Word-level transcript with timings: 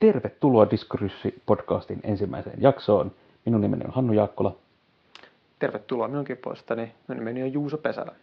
Tervetuloa 0.00 0.64
Diskurssi-podcastin 0.70 2.00
ensimmäiseen 2.02 2.62
jaksoon. 2.62 3.12
Minun 3.44 3.60
nimeni 3.60 3.84
on 3.84 3.90
Hannu 3.90 4.12
Jaakkola. 4.12 4.56
Tervetuloa 5.58 6.08
minunkin 6.08 6.36
puolestani. 6.36 6.92
Minun 7.08 7.18
nimeni 7.18 7.42
on 7.42 7.52
Juuso 7.52 7.78
Pesälä. 7.78 8.14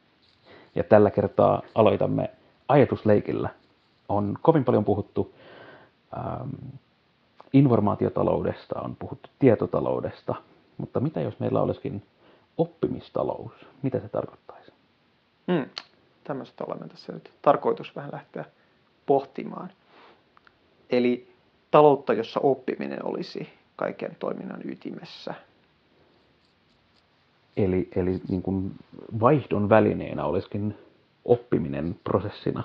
Ja 0.75 0.83
tällä 0.83 1.11
kertaa 1.11 1.61
aloitamme 1.75 2.29
ajatusleikillä. 2.67 3.49
On 4.09 4.37
kovin 4.41 4.63
paljon 4.63 4.85
puhuttu 4.85 5.33
ähm, 6.17 6.49
informaatiotaloudesta, 7.53 8.81
on 8.81 8.95
puhuttu 8.95 9.29
tietotaloudesta, 9.39 10.35
mutta 10.77 10.99
mitä 10.99 11.21
jos 11.21 11.39
meillä 11.39 11.61
olisikin 11.61 12.03
oppimistalous? 12.57 13.51
Mitä 13.81 13.99
se 13.99 14.09
tarkoittaisi? 14.09 14.71
Hmm. 15.51 15.65
Tämmöistä 16.23 16.63
olemme 16.67 16.87
tässä 16.87 17.13
nyt 17.13 17.31
tarkoitus 17.41 17.95
vähän 17.95 18.11
lähteä 18.13 18.45
pohtimaan. 19.05 19.71
Eli 20.89 21.36
taloutta, 21.71 22.13
jossa 22.13 22.39
oppiminen 22.39 23.05
olisi 23.05 23.49
kaiken 23.75 24.15
toiminnan 24.19 24.61
ytimessä. 24.65 25.33
Eli, 27.57 27.89
eli 27.95 28.21
niin 28.29 28.41
kuin 28.41 28.71
vaihdon 29.19 29.69
välineenä 29.69 30.25
olisikin 30.25 30.77
oppiminen 31.25 31.99
prosessina. 32.03 32.63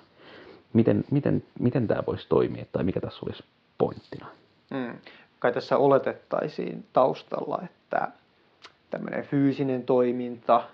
Miten, 0.73 1.05
miten, 1.11 1.43
miten 1.59 1.89
tämä 1.89 2.03
voisi 2.07 2.29
toimia 2.29 2.65
tai 2.73 2.85
mikä 2.85 3.01
tässä 3.01 3.21
olisi 3.27 3.45
pointtina? 3.79 4.27
Mm. 4.71 4.99
Kai 5.39 5.53
tässä 5.53 5.77
oletettaisiin 5.77 6.85
taustalla, 6.93 7.59
että 7.65 8.09
tämmöinen 8.91 9.25
fyysinen 9.25 9.83
toiminta, 9.83 10.65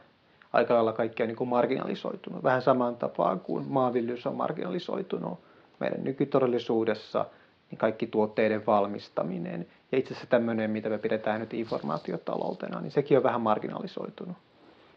aika 0.53 0.75
lailla 0.75 0.93
kaikki 0.93 1.23
on 1.23 1.29
niin 1.29 1.37
kuin 1.37 1.49
marginalisoitunut. 1.49 2.43
Vähän 2.43 2.63
samaan 2.63 2.97
tapaan 2.97 3.41
kuin 3.41 3.65
maanviljelys 3.69 4.27
on 4.27 4.37
marginalisoitunut 4.37 5.39
meidän 5.81 6.05
nykytodellisuudessa– 6.05 7.25
niin 7.71 7.79
kaikki 7.79 8.07
tuotteiden 8.07 8.67
valmistaminen 8.67 9.67
ja 9.93 9.99
itse 9.99 10.15
asiassa 10.15 10.31
tämmöinen, 10.31 10.71
mitä 10.71 10.89
me 10.89 10.99
pidetään 10.99 11.41
nyt 11.41 11.55
informaatiotaloutena, 11.55 12.81
niin 12.81 12.91
sekin 12.91 13.17
on 13.17 13.23
vähän 13.23 13.41
marginalisoitunut. 13.41 14.37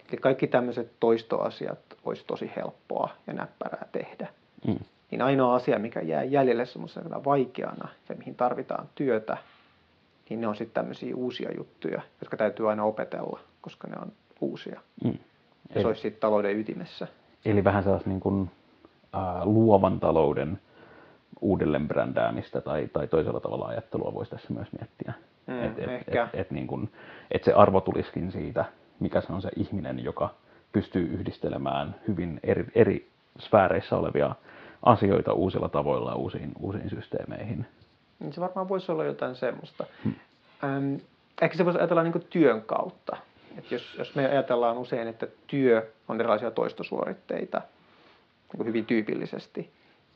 Eli 0.09 0.17
kaikki 0.17 0.47
tämmöiset 0.47 0.91
toistoasiat 1.00 1.80
olisi 2.05 2.23
tosi 2.28 2.52
helppoa 2.55 3.09
ja 3.28 3.33
näppärää 3.33 3.86
tehdä. 3.91 4.28
Mm. 4.67 4.80
Niin 5.11 5.22
ainoa 5.22 5.55
asia, 5.55 5.80
mikä 5.80 6.02
jää 6.02 6.23
jäljelle 6.23 6.66
semmoisena 6.66 7.23
vaikeana 7.23 7.89
ja 8.09 8.16
mihin 8.16 8.36
tarvitaan 8.36 8.89
työtä, 8.95 9.38
niin 10.30 10.41
ne 10.41 10.47
on 10.47 10.56
sitten 10.56 10.73
tämmöisiä 10.73 11.16
uusia 11.16 11.50
juttuja, 11.58 12.02
jotka 12.22 12.38
täytyy 12.38 12.69
aina 12.69 12.83
opetella, 12.83 13.39
koska 13.61 13.88
ne 13.88 13.95
on 14.02 14.11
uusia. 14.41 14.81
Mm. 15.03 15.17
Ja 15.75 15.81
se 15.81 15.88
olisi 15.88 16.02
sitten 16.02 16.22
talouden 16.22 16.59
ytimessä. 16.59 17.08
Eli 17.45 17.63
vähän 17.63 17.83
sellaista 17.83 18.09
niin 18.09 18.19
kuin, 18.19 18.52
äh, 19.16 19.44
luovan 19.44 20.00
talouden 20.00 20.59
uudelleen 21.42 21.88
brändäämistä 21.88 22.61
tai, 22.61 22.89
tai 22.94 23.08
toisella 23.08 23.39
tavalla 23.39 23.66
ajattelua 23.66 24.14
voisi 24.14 24.31
tässä 24.31 24.53
myös 24.53 24.67
miettiä. 24.80 25.14
Mm, 25.47 25.64
et, 25.64 25.80
et, 25.80 25.89
et, 26.08 26.30
et, 26.34 26.52
niin 26.52 26.67
kun, 26.67 26.89
et 27.31 27.44
se 27.44 27.53
arvo 27.53 27.81
tulisikin 27.81 28.31
siitä, 28.31 28.66
mikä 29.00 29.22
se 29.22 29.34
on 29.34 29.42
se 29.42 29.50
ihminen, 29.56 30.03
joka 30.03 30.30
pystyy 30.72 31.03
yhdistelemään 31.03 31.95
hyvin 32.08 32.39
eri, 32.44 32.66
eri 32.75 33.09
sfääreissä 33.39 33.97
olevia 33.97 34.36
asioita 34.84 35.34
uusilla 35.34 35.69
tavoilla 35.69 36.16
uusiin, 36.16 36.52
uusiin 36.59 36.89
systeemeihin. 36.89 37.66
Niin 38.19 38.34
se 38.34 38.42
varmaan 38.42 38.69
voisi 38.69 38.92
olla 38.92 39.06
jotain 39.06 39.36
semmoista. 39.36 39.86
Hmm. 40.03 40.14
Ähm, 40.64 40.95
ehkä 41.42 41.58
se 41.58 41.66
voisi 41.66 41.80
ajatella 41.80 42.03
niin 42.03 42.25
työn 42.30 42.62
kautta. 42.62 43.17
Et 43.58 43.72
jos, 43.72 43.95
jos 43.97 44.16
me 44.16 44.25
ajatellaan 44.25 44.78
usein, 44.78 45.08
että 45.08 45.28
työ 45.47 45.92
on 46.08 46.19
erilaisia 46.19 46.52
toistosuoritteita 46.52 47.62
niin 48.58 48.67
hyvin 48.67 48.86
tyypillisesti, 48.86 49.69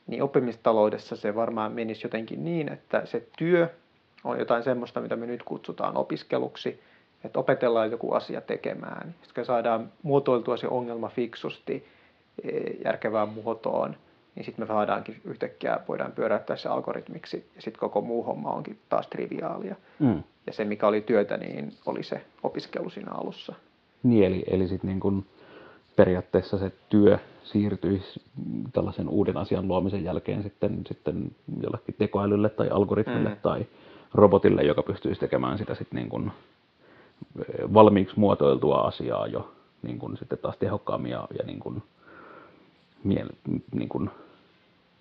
niin 0.07 0.23
oppimistaloudessa 0.23 1.15
se 1.15 1.35
varmaan 1.35 1.71
menisi 1.71 2.05
jotenkin 2.05 2.43
niin, 2.43 2.71
että 2.71 3.05
se 3.05 3.27
työ 3.37 3.69
on 4.23 4.39
jotain 4.39 4.63
semmoista, 4.63 5.01
mitä 5.01 5.15
me 5.15 5.25
nyt 5.25 5.43
kutsutaan 5.43 5.97
opiskeluksi, 5.97 6.79
että 7.23 7.39
opetellaan 7.39 7.91
joku 7.91 8.11
asia 8.11 8.41
tekemään. 8.41 9.15
Sitten 9.21 9.45
saadaan 9.45 9.91
muotoiltua 10.03 10.57
se 10.57 10.67
ongelma 10.67 11.09
fiksusti 11.09 11.87
e, 12.43 12.59
järkevään 12.85 13.29
muotoon, 13.29 13.95
niin 14.35 14.45
sitten 14.45 14.63
me 14.63 14.67
saadaankin 14.67 15.21
yhtäkkiä, 15.25 15.79
voidaan 15.87 16.11
pyöräyttää 16.11 16.55
se 16.55 16.69
algoritmiksi, 16.69 17.49
ja 17.55 17.61
sitten 17.61 17.79
koko 17.79 18.01
muu 18.01 18.23
homma 18.23 18.51
onkin 18.51 18.79
taas 18.89 19.07
triviaalia. 19.07 19.75
Mm. 19.99 20.23
Ja 20.47 20.53
se, 20.53 20.65
mikä 20.65 20.87
oli 20.87 21.01
työtä, 21.01 21.37
niin 21.37 21.73
oli 21.85 22.03
se 22.03 22.21
opiskelu 22.43 22.89
siinä 22.89 23.11
alussa. 23.11 23.53
Niin, 24.03 24.23
eli, 24.23 24.43
eli 24.47 24.67
sitten 24.67 24.87
niin 24.87 24.99
kun 24.99 25.25
periaatteessa 25.95 26.57
se 26.57 26.71
työ 26.89 27.19
siirtyisi 27.43 28.21
tällaisen 28.73 29.09
uuden 29.09 29.37
asian 29.37 29.67
luomisen 29.67 30.03
jälkeen 30.03 30.43
sitten, 30.43 30.81
sitten 30.87 31.35
jollekin 31.63 31.95
tekoälylle 31.97 32.49
tai 32.49 32.69
algoritmille 32.69 33.29
mm. 33.29 33.37
tai 33.41 33.65
robotille, 34.13 34.63
joka 34.63 34.83
pystyisi 34.83 35.19
tekemään 35.19 35.57
sitä 35.57 35.75
sitten 35.75 35.97
niin 35.97 36.09
kuin 36.09 36.31
valmiiksi 37.73 38.19
muotoiltua 38.19 38.81
asiaa 38.81 39.27
jo 39.27 39.51
niin 39.81 39.99
kuin 39.99 40.17
sitten 40.17 40.37
taas 40.37 40.57
tehokkaammin 40.57 41.11
ja, 41.11 41.27
ja 41.39 41.45
niin 41.45 41.59
kuin, 41.59 41.83
miele, 43.03 43.29
niin 43.71 43.89
kuin, 43.89 44.09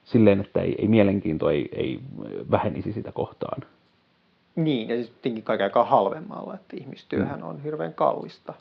silleen, 0.04 0.40
että 0.40 0.60
ei, 0.60 0.74
ei 0.78 0.88
mielenkiinto 0.88 1.50
ei, 1.50 1.68
ei 1.72 2.00
vähenisi 2.50 2.92
sitä 2.92 3.12
kohtaan. 3.12 3.62
Niin, 4.56 4.88
ja 4.88 5.04
sitten 5.04 5.42
kaiken 5.42 5.64
aikaa 5.64 5.84
halvemmalla, 5.84 6.54
että 6.54 6.76
ihmistyöhän 6.76 7.40
mm. 7.40 7.46
on 7.46 7.62
hirveän 7.62 7.94
kallista 7.94 8.54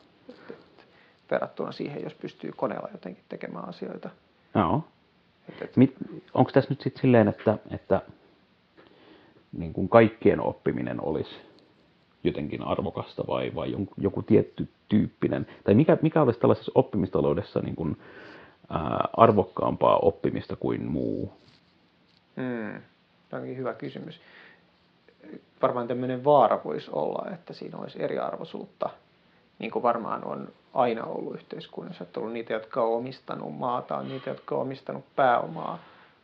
verrattuna 1.30 1.72
siihen, 1.72 2.02
jos 2.02 2.14
pystyy 2.14 2.52
koneella 2.56 2.88
jotenkin 2.92 3.24
tekemään 3.28 3.68
asioita. 3.68 4.10
Joo. 4.54 4.84
Onko 6.34 6.50
tässä 6.50 6.70
nyt 6.70 6.80
sitten 6.80 7.00
silleen, 7.00 7.28
että, 7.28 7.58
että 7.70 8.02
niin 9.52 9.72
kuin 9.72 9.88
kaikkien 9.88 10.40
oppiminen 10.40 11.04
olisi 11.04 11.34
jotenkin 12.24 12.62
arvokasta 12.62 13.24
vai, 13.26 13.54
vai 13.54 13.72
joku, 13.72 13.94
joku 13.98 14.22
tietty 14.22 14.68
tyyppinen, 14.88 15.46
tai 15.64 15.74
mikä, 15.74 15.98
mikä 16.02 16.22
olisi 16.22 16.40
tällaisessa 16.40 16.72
oppimistaloudessa 16.74 17.60
niin 17.60 17.76
kuin, 17.76 17.96
ää, 18.70 19.08
arvokkaampaa 19.16 19.96
oppimista 19.96 20.56
kuin 20.56 20.90
muu? 20.90 21.32
Hmm. 22.36 22.82
Tämä 23.28 23.40
onkin 23.40 23.56
hyvä 23.56 23.74
kysymys. 23.74 24.20
Varmaan 25.62 25.88
tämmöinen 25.88 26.24
vaara 26.24 26.60
voisi 26.64 26.90
olla, 26.92 27.30
että 27.34 27.52
siinä 27.52 27.78
olisi 27.78 28.02
eriarvoisuutta 28.02 28.90
niin 29.58 29.70
kuin 29.70 29.82
varmaan 29.82 30.24
on 30.24 30.48
aina 30.74 31.04
ollut 31.04 31.34
yhteiskunnassa, 31.34 32.04
että 32.04 32.20
on 32.20 32.22
ollut 32.22 32.34
niitä, 32.34 32.52
jotka 32.52 32.82
on 32.82 32.96
omistanut 32.96 33.58
maata, 33.58 33.96
on 33.96 34.08
niitä, 34.08 34.30
jotka 34.30 34.54
on 34.54 34.60
omistanut 34.60 35.04
pääomaa, 35.16 35.78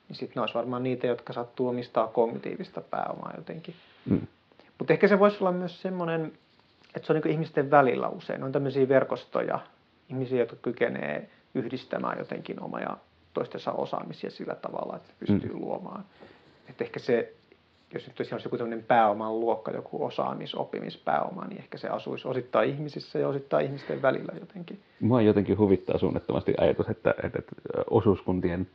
niin 0.09 0.17
sitten 0.17 0.35
ne 0.35 0.41
olisi 0.41 0.55
varmaan 0.55 0.83
niitä, 0.83 1.07
jotka 1.07 1.33
sattuu 1.33 1.69
omistaa 1.69 2.07
kognitiivista 2.07 2.81
pääomaa 2.81 3.33
jotenkin. 3.37 3.75
Mm. 4.11 4.27
Mutta 4.79 4.93
ehkä 4.93 5.09
se 5.09 5.19
voisi 5.19 5.37
olla 5.41 5.53
myös 5.53 5.83
semmoinen, 5.83 6.33
että 6.95 7.07
se 7.07 7.13
on 7.13 7.21
niin 7.21 7.33
ihmisten 7.33 7.71
välillä 7.71 8.09
usein. 8.09 8.45
On 8.45 8.53
tämmöisiä 8.53 8.89
verkostoja, 8.89 9.61
ihmisiä, 10.09 10.39
jotka 10.39 10.57
kykenee 10.63 11.31
yhdistämään 11.55 12.19
jotenkin 12.19 12.63
oma 12.63 12.81
ja 12.81 12.97
toistensa 13.35 13.73
osaamisia 13.73 14.31
sillä 14.31 14.55
tavalla, 14.55 14.97
että 14.97 15.13
pystyy 15.19 15.53
mm. 15.53 15.61
luomaan. 15.61 16.05
Että 16.69 16.85
ehkä 16.85 17.01
se 17.01 17.35
jos 17.95 18.07
nyt 18.07 18.21
olisi 18.21 18.47
joku 18.47 18.59
tämmöinen 18.59 18.85
pääoman 18.85 19.41
luokka, 19.41 19.71
joku 19.71 20.05
osaamis, 20.05 20.55
oppimispääoma, 20.55 21.45
niin 21.45 21.59
ehkä 21.59 21.79
se 21.79 21.89
asuisi 21.89 22.29
osittain 22.29 22.71
ihmisissä 22.71 23.19
ja 23.19 23.29
osittain 23.29 23.67
ihmisten 23.67 24.03
välillä 24.03 24.33
jotenkin. 24.41 24.81
Mua 25.01 25.23
jotenkin 25.23 25.59
huvittaa 25.59 25.99
suunnattomasti 25.99 26.55
ajatus, 26.59 26.89
että, 26.89 27.15
että, 27.23 27.39
että 27.39 27.53
osuuskuntien 27.91 28.67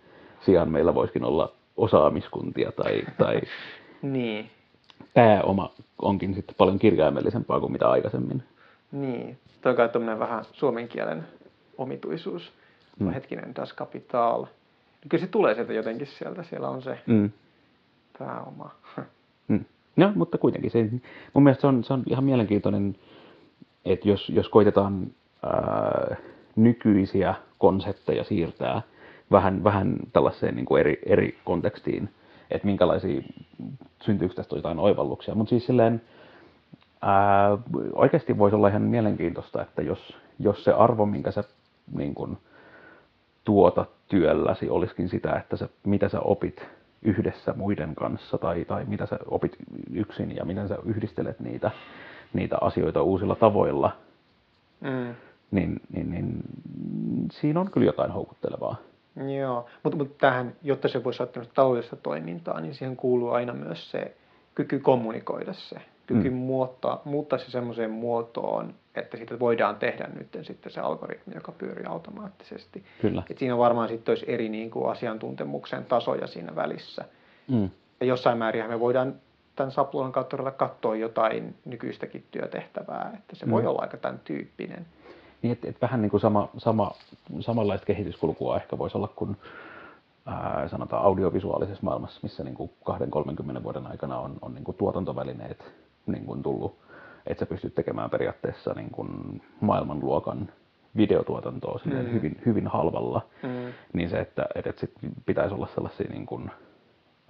sijaan 0.41 0.71
meillä 0.71 0.95
voisikin 0.95 1.23
olla 1.23 1.53
osaamiskuntia 1.77 2.71
tai, 2.71 3.01
tai 3.17 3.41
niin. 4.01 4.49
pääoma 5.13 5.73
onkin 6.01 6.35
sitten 6.35 6.55
paljon 6.57 6.79
kirjaimellisempaa 6.79 7.59
kuin 7.59 7.71
mitä 7.71 7.89
aikaisemmin. 7.89 8.43
Niin, 8.91 9.37
toi 9.61 9.75
kai 9.75 9.89
vähän 10.19 10.45
suomen 10.51 10.87
kielen 10.87 11.27
omituisuus. 11.77 12.51
Mm. 12.99 13.09
Hetkinen, 13.09 13.55
das 13.55 13.73
kapital. 13.73 14.45
Kyllä 15.09 15.25
se 15.25 15.31
tulee 15.31 15.53
sieltä 15.53 15.73
jotenkin 15.73 16.07
sieltä, 16.07 16.43
siellä 16.43 16.69
on 16.69 16.81
se 16.81 16.99
mm 17.05 17.29
pääoma. 18.19 18.71
Hmm. 19.47 19.65
No, 19.95 20.11
mutta 20.15 20.37
kuitenkin 20.37 20.71
se, 20.71 20.89
mun 21.33 21.43
mielestä 21.43 21.61
se 21.61 21.67
on, 21.67 21.83
se 21.83 21.93
on 21.93 22.03
ihan 22.09 22.23
mielenkiintoinen, 22.23 22.95
että 23.85 24.09
jos, 24.09 24.29
jos 24.29 24.49
koitetaan 24.49 25.07
ää, 25.43 26.15
nykyisiä 26.55 27.35
konsepteja 27.57 28.23
siirtää 28.23 28.81
vähän, 29.31 29.63
vähän 29.63 29.95
tällaiseen 30.13 30.55
niin 30.55 30.65
kuin 30.65 30.79
eri, 30.79 30.99
eri 31.05 31.37
kontekstiin, 31.45 32.09
että 32.51 32.67
minkälaisia, 32.67 33.21
syntyykö 34.01 34.35
tästä 34.35 34.55
jotain 34.55 34.79
oivalluksia. 34.79 35.35
Mutta 35.35 35.49
siis 35.49 35.65
silleen, 35.65 36.01
ää, 37.01 37.57
oikeasti 37.93 38.37
voisi 38.37 38.55
olla 38.55 38.67
ihan 38.67 38.81
mielenkiintoista, 38.81 39.61
että 39.61 39.81
jos, 39.81 40.17
jos 40.39 40.63
se 40.63 40.71
arvo, 40.71 41.05
minkä 41.05 41.31
sä 41.31 41.43
niin 41.95 42.15
kuin, 42.15 42.37
tuotat 43.43 43.89
työlläsi, 44.07 44.69
olisikin 44.69 45.09
sitä, 45.09 45.33
että 45.35 45.57
sä, 45.57 45.69
mitä 45.85 46.09
sä 46.09 46.19
opit 46.19 46.65
yhdessä 47.05 47.53
muiden 47.57 47.95
kanssa 47.95 48.37
tai, 48.37 48.65
tai 48.65 48.85
mitä 48.85 49.05
sä 49.05 49.19
opit 49.25 49.55
yksin 49.93 50.35
ja 50.35 50.45
miten 50.45 50.67
sä 50.67 50.77
yhdistelet 50.85 51.39
niitä, 51.39 51.71
niitä 52.33 52.57
asioita 52.61 53.01
uusilla 53.01 53.35
tavoilla, 53.35 53.91
mm. 54.81 55.15
niin, 55.51 55.81
niin, 55.93 56.11
niin 56.11 56.41
siinä 57.31 57.59
on 57.59 57.71
kyllä 57.71 57.85
jotain 57.85 58.11
houkuttelevaa. 58.11 58.75
Joo, 59.39 59.65
mutta, 59.83 59.97
mutta 59.97 60.15
tähän, 60.19 60.55
jotta 60.63 60.87
se 60.87 61.03
voisi 61.03 61.23
ottaa 61.23 61.43
taloudellista 61.53 61.95
toimintaa, 61.95 62.61
niin 62.61 62.73
siihen 62.73 62.95
kuuluu 62.95 63.29
aina 63.29 63.53
myös 63.53 63.91
se 63.91 64.15
kyky 64.55 64.79
kommunikoida 64.79 65.53
se, 65.53 65.75
kyky 66.07 66.29
Mm. 66.29 66.35
muuttaa, 66.35 67.01
muuttaa 67.05 67.39
se 67.39 67.51
semmoiseen 67.51 67.91
muotoon, 67.91 68.73
että 69.01 69.17
siitä 69.17 69.39
voidaan 69.39 69.75
tehdä 69.75 70.09
nyt 70.15 70.39
sitten 70.41 70.71
se 70.71 70.79
algoritmi, 70.81 71.35
joka 71.35 71.51
pyörii 71.51 71.85
automaattisesti. 71.85 72.83
Kyllä. 73.01 73.23
Et 73.29 73.37
siinä 73.37 73.57
varmaan 73.57 73.89
sitten 73.89 74.11
olisi 74.11 74.25
eri 74.27 74.49
niin 74.49 74.71
kuin 74.71 74.91
asiantuntemuksen 74.91 75.85
tasoja 75.85 76.27
siinä 76.27 76.55
välissä. 76.55 77.05
Mm. 77.47 77.69
Ja 77.99 78.05
jossain 78.05 78.37
määrin 78.37 78.69
me 78.69 78.79
voidaan 78.79 79.15
tämän 79.55 79.71
sapluunan 79.71 80.11
kautta 80.11 80.51
katsoa 80.51 80.95
jotain 80.95 81.55
nykyistäkin 81.65 82.25
työtehtävää, 82.31 83.11
että 83.17 83.35
se 83.35 83.49
voi 83.51 83.61
Mm. 83.61 83.67
olla 83.67 83.81
aika 83.81 83.97
tämän 83.97 84.19
tyyppinen. 84.23 84.85
Niin, 85.41 85.51
että 85.51 85.69
et 85.69 85.81
vähän 85.81 86.01
niin 86.01 86.09
kuin 86.09 86.21
sama, 86.21 86.49
sama, 86.57 86.91
samanlaista 87.39 87.85
kehityskulkua 87.85 88.55
ehkä 88.55 88.77
voisi 88.77 88.97
olla 88.97 89.07
kuin 89.15 89.37
ää, 90.25 90.67
sanotaan 90.67 91.03
audiovisuaalisessa 91.03 91.83
maailmassa, 91.83 92.19
missä 92.23 92.43
niin 92.43 92.55
kuin 92.55 92.69
20-30 93.59 93.63
vuoden 93.63 93.87
aikana 93.87 94.19
on, 94.19 94.35
on 94.41 94.53
niin 94.53 94.63
kuin 94.63 94.77
tuotantovälineet 94.77 95.73
niin 96.05 96.25
kuin 96.25 96.43
tullut, 96.43 96.77
että 97.27 97.39
sä 97.39 97.45
pystyt 97.49 97.75
tekemään 97.75 98.09
periaatteessa 98.09 98.73
niin 98.73 98.89
kuin 98.91 99.41
maailmanluokan 99.61 100.49
videotuotantoa 100.97 101.79
Mm. 101.85 101.91
hyvin, 102.11 102.41
hyvin 102.45 102.67
halvalla, 102.67 103.21
Mm. 103.43 103.73
niin 103.93 104.09
se, 104.09 104.19
että, 104.19 104.45
että 104.55 104.73
sit 104.77 104.91
pitäisi 105.25 105.55
olla 105.55 105.67
sellaisia 105.75 106.07
niin 106.09 106.25
kuin, 106.25 106.51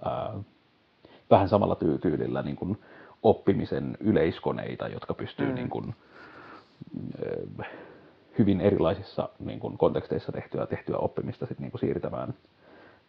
ää, 0.04 0.34
vähän 1.30 1.48
samalla 1.48 1.74
tyy- 1.74 1.98
tyylillä 1.98 2.42
niin 2.42 2.56
kuin 2.56 2.78
oppimisen 3.22 3.96
yleiskoneita, 4.00 4.88
jotka 4.88 5.14
pystyy 5.14 5.46
Mm. 5.48 5.54
niin 5.54 5.68
kuin, 5.68 5.94
ö, 7.58 7.64
hyvin 8.38 8.60
erilaisissa 8.60 9.28
niin 9.38 9.60
kuin 9.60 9.78
konteksteissa 9.78 10.32
tehtyä, 10.32 10.66
tehtyä 10.66 10.96
oppimista 10.96 11.46
sit 11.46 11.58
niin 11.60 11.70
kuin 11.70 11.80
siirtämään 11.80 12.34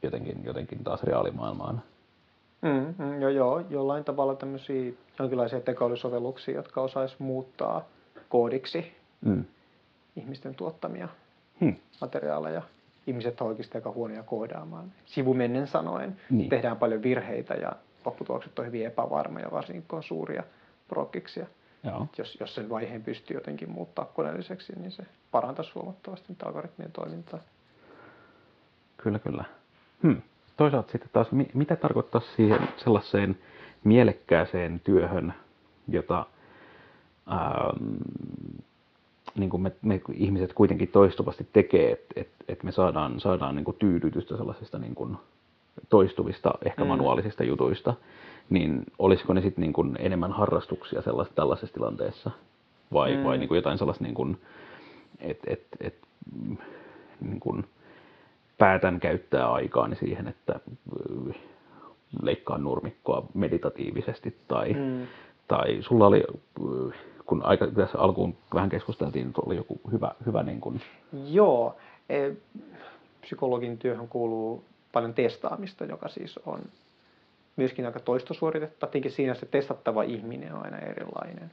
jotenkin, 0.04 0.42
jotenkin 0.46 0.84
taas 0.84 1.04
reaalimaailmaan. 1.04 1.82
Mm, 2.62 2.96
mm, 2.98 3.22
joo, 3.22 3.30
joo, 3.30 3.60
jollain 3.70 4.04
tavalla 4.04 4.36
tämmöisiä 4.36 4.92
jonkinlaisia 5.20 5.60
tekoälysovelluksia, 5.62 6.56
jotka 6.56 6.82
osais 6.82 7.20
muuttaa 7.20 7.86
koodiksi 8.30 8.92
Mm. 9.22 9.46
ihmisten 10.16 10.56
tuottamia 10.56 11.08
Hmm. 11.62 11.76
materiaaleja. 12.02 12.62
Ihmiset 13.08 13.42
on 13.42 13.48
oikeasti 13.48 13.78
aika 13.78 13.92
huonoja 13.92 14.24
koodaamaan. 14.24 14.92
Sivumennen 15.06 15.68
sanoen 15.68 16.18
Niin. 16.30 16.50
tehdään 16.50 16.78
paljon 16.78 17.04
virheitä 17.04 17.54
ja 17.54 17.72
lopputulokset 18.06 18.60
on 18.60 18.66
hyvin 18.66 18.86
epävarmoja, 18.86 19.52
varsinkin 19.52 19.86
kun 19.88 19.98
on 19.98 20.04
suuria 20.04 20.44
prokkiksia. 20.88 21.48
Jos, 22.18 22.38
jos 22.40 22.56
sen 22.56 22.70
vaiheen 22.70 23.04
pystyy 23.04 23.38
jotenkin 23.38 23.70
muuttaa 23.72 24.06
koneelliseksi, 24.06 24.74
niin 24.80 24.92
se 24.92 25.04
parantaisi 25.32 25.72
huomattavasti 25.76 26.26
niitä 26.30 26.46
algoritmien 26.46 26.92
toimintaa. 26.92 27.40
Kyllä, 28.98 29.20
kyllä. 29.20 29.44
Hmm. 30.04 30.22
Toisaalta 30.58 30.92
sitten 30.92 31.10
taas, 31.14 31.32
mi- 31.32 31.50
mitä 31.54 31.76
tarkoittaa 31.76 32.22
siihen 32.36 32.60
sellaiseen 32.78 33.38
mielekkääseen 33.84 34.80
työhön, 34.84 35.34
jota 35.88 36.26
ähm, 37.32 37.96
niin 39.36 39.50
kuin 39.50 39.62
me, 39.62 39.72
me 39.82 40.02
ihmiset 40.14 40.54
kuitenkin 40.54 40.88
toistuvasti 40.88 41.48
tekee, 41.54 41.92
että 41.92 42.14
et, 42.16 42.30
et 42.48 42.64
me 42.64 42.72
saadaan, 42.72 43.20
saadaan 43.20 43.56
niin 43.56 43.66
kuin 43.66 43.78
tyydytystä 43.80 44.38
sellaisista 44.38 44.80
niin 44.80 44.96
kuin 44.96 45.18
toistuvista, 45.90 46.54
ehkä 46.66 46.82
Mm. 46.84 46.88
manuaalisista 46.88 47.44
jutuista, 47.44 47.94
niin 48.50 48.84
olisiko 49.00 49.34
ne 49.34 49.42
sitten 49.42 49.62
niin 49.62 49.74
kuin 49.74 49.96
enemmän 50.00 50.32
harrastuksia 50.32 51.02
sellaisessa, 51.02 51.36
tällaisessa 51.36 51.74
tilanteessa? 51.74 52.32
Vai, 52.94 53.18
Mm. 53.18 53.24
vai 53.24 53.38
niin 53.38 53.48
kuin 53.48 53.56
jotain 53.56 53.78
sellaista, 53.78 54.04
niin 54.04 54.14
kuin, 54.16 54.38
että 55.20 55.54
et, 55.54 55.64
et, 55.80 55.96
niin 57.22 57.40
kuin 57.40 57.66
päätän 58.58 59.00
käyttää 59.00 59.52
aikaani 59.52 59.96
siihen, 59.96 60.28
että 60.28 60.54
äh, 61.30 61.36
leikkaan 62.22 62.64
nurmikkoa 62.64 63.28
meditatiivisesti 63.34 64.38
tai, 64.48 64.74
Mm. 64.74 65.08
tai 65.48 65.78
sulla 65.82 66.08
oli, 66.08 66.24
äh, 66.30 66.94
kun 67.26 67.42
aika 67.46 67.68
tässä 67.68 68.00
alkuun 68.00 68.38
vähän 68.54 68.70
keskusteltiin, 68.70 69.28
että 69.28 69.42
oli 69.46 69.56
joku 69.56 69.80
hyvä, 69.92 70.12
hyvä 70.26 70.44
niin 70.44 70.62
kuin, 70.62 70.82
Joo, 71.30 71.76
e, 72.10 72.32
psykologin 73.22 73.78
työhön 73.78 74.08
kuuluu 74.08 74.64
paljon 74.94 75.14
testaamista, 75.14 75.86
joka 75.86 76.08
siis 76.08 76.40
on 76.46 76.60
myöskin 77.56 77.86
aika 77.86 78.00
toistosuoritetta. 78.00 78.88
Tietenkin 78.88 79.12
siinä 79.12 79.34
se 79.34 79.46
testattava 79.46 80.04
ihminen 80.04 80.54
on 80.54 80.66
aina 80.66 80.78
erilainen. 80.78 81.52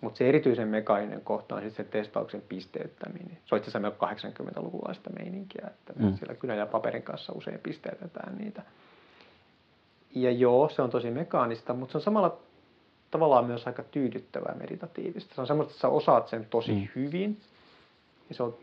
Mutta 0.00 0.18
se 0.18 0.28
erityisen 0.28 0.68
mekaaninen 0.68 1.20
kohta 1.20 1.54
on 1.54 1.62
sitten 1.62 1.84
se 1.84 1.90
testauksen 1.90 2.42
pisteyttäminen. 2.48 3.38
Se 3.46 3.54
on 3.54 3.56
itse 3.58 3.70
asiassa 3.70 3.78
melko 3.80 4.06
80-lukulaista 4.06 5.10
meininkiä, 5.18 5.64
että 5.66 5.92
Mm. 5.96 6.04
mm. 6.06 6.16
siellä 6.16 6.34
kynä 6.34 6.54
ja 6.54 6.66
paperin 6.66 7.02
kanssa 7.02 7.32
usein 7.32 7.58
pisteytetään 7.58 8.38
niitä. 8.38 8.62
Ja 10.14 10.30
joo, 10.30 10.68
se 10.68 10.82
on 10.82 10.90
tosi 10.90 11.10
mekaanista, 11.10 11.74
mutta 11.74 11.92
se 11.92 11.98
on 11.98 12.02
samalla 12.02 12.38
tavallaan 13.10 13.44
myös 13.44 13.66
aika 13.66 13.82
tyydyttävää 13.82 14.54
meditatiivista. 14.60 15.34
Se 15.34 15.40
on 15.40 15.46
semmoista, 15.46 15.70
että 15.70 15.80
sä 15.80 15.88
osaat 15.88 16.28
sen 16.28 16.46
tosi 16.50 16.72
Mm. 16.72 16.78
mm. 16.78 16.88
hyvin. 16.94 17.40
Ja 18.28 18.34
se 18.34 18.42
on, 18.42 18.54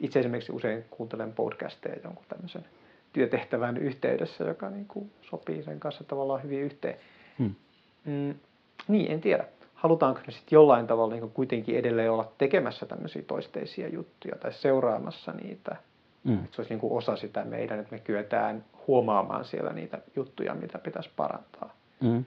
itse 0.00 0.18
esimerkiksi 0.20 0.52
usein 0.52 0.84
kuuntelen 0.90 1.32
podcasteja 1.32 1.96
jonkun 2.04 2.24
tämmöisen 2.28 2.64
työtehtävän 3.12 3.76
yhteydessä, 3.76 4.44
joka 4.44 4.70
niin 4.70 4.86
kuin 4.86 5.10
sopii 5.22 5.62
sen 5.62 5.80
kanssa 5.80 6.04
tavallaan 6.04 6.42
hyvin 6.42 6.60
yhteen. 6.60 6.96
hmm, 7.38 7.54
Mm, 8.04 8.34
niin, 8.88 9.10
en 9.12 9.20
tiedä. 9.20 9.44
Halutaanko 9.80 10.20
me 10.26 10.32
sitten 10.32 10.56
jollain 10.56 10.86
tavalla 10.86 11.14
niin 11.14 11.30
kuitenkin 11.30 11.76
edelleen 11.76 12.12
olla 12.12 12.32
tekemässä 12.38 12.86
tämmöisiä 12.86 13.22
toisteisia 13.22 13.88
juttuja 13.88 14.36
tai 14.36 14.52
seuraamassa 14.52 15.32
niitä. 15.32 15.76
hmm, 16.24 16.34
Että 16.34 16.56
se 16.56 16.60
olisi 16.60 16.72
niin 16.74 16.80
kuin 16.80 16.92
osa 16.92 17.16
sitä 17.16 17.44
meidän, 17.44 17.78
että 17.80 17.92
me 17.94 17.98
kyetään 17.98 18.64
huomaamaan 18.86 19.44
siellä 19.44 19.72
niitä 19.72 19.98
juttuja, 20.16 20.54
mitä 20.54 20.78
pitäisi 20.78 21.10
parantaa. 21.16 21.72
hmm. 22.02 22.24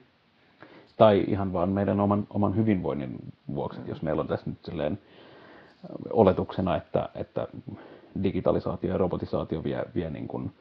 Tai 0.97 1.23
ihan 1.27 1.53
vaan 1.53 1.69
meidän 1.69 1.99
oman, 1.99 2.27
oman 2.29 2.55
hyvinvoinnin 2.55 3.15
vuoksi, 3.55 3.79
että 3.79 3.91
jos 3.91 4.01
meillä 4.01 4.19
on 4.21 4.27
tässä 4.27 4.49
nyt 4.49 4.57
silleen 4.63 4.99
oletuksena, 6.09 6.75
että, 6.75 7.09
että 7.15 7.47
digitalisaatio 8.23 8.91
ja 8.91 8.97
robotisaatio 8.97 9.63
vie, 9.63 9.83
vie 9.95 10.09
niin 10.09 10.27
kuin 10.27 10.51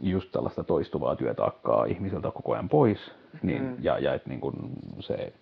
just 0.00 0.32
tällaista 0.32 0.64
toistuvaa 0.64 1.16
työtaakkaa 1.16 1.84
ihmisiltä 1.84 2.30
koko 2.30 2.52
ajan 2.52 2.68
pois, 2.68 2.98
niin, 3.42 3.62
Mm. 3.62 3.76
ja, 3.80 3.98
ja 3.98 4.14
että 4.14 4.28
niin 4.28 4.40
kuin 4.40 4.54
se, 5.00 5.32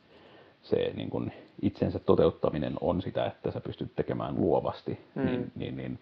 se 0.64 0.92
niin 0.96 1.10
kuin 1.10 1.32
itsensä 1.62 1.98
toteuttaminen 1.98 2.74
on 2.80 3.02
sitä, 3.02 3.26
että 3.26 3.50
sä 3.50 3.60
pystyt 3.60 3.96
tekemään 3.96 4.34
luovasti, 4.36 5.00
Mm. 5.14 5.24
niin, 5.24 5.52
niin, 5.54 5.76
niin 5.76 5.98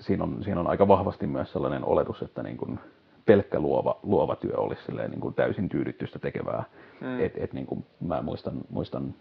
siinä, 0.00 0.24
on, 0.24 0.44
siinä 0.44 0.60
on 0.60 0.66
aika 0.66 0.88
vahvasti 0.88 1.26
myös 1.26 1.52
sellainen 1.52 1.84
oletus, 1.84 2.22
että 2.22 2.42
niin 2.42 2.56
kuin 2.56 2.80
pelkkä 3.26 3.60
luova, 3.60 3.98
luova 4.02 4.36
työ 4.36 4.56
olisi 4.56 4.82
silleen 4.86 5.10
niin 5.10 5.20
kuin 5.20 5.34
täysin 5.34 5.68
tyydytystä 5.68 6.18
tekevää. 6.18 6.64
Mm. 7.00 7.20
Et, 7.20 7.32
et 7.36 7.52
niin 7.52 7.66
kuin 7.66 7.86
mä 8.00 8.22
muistan, 8.22 8.60
muistan 8.70 9.14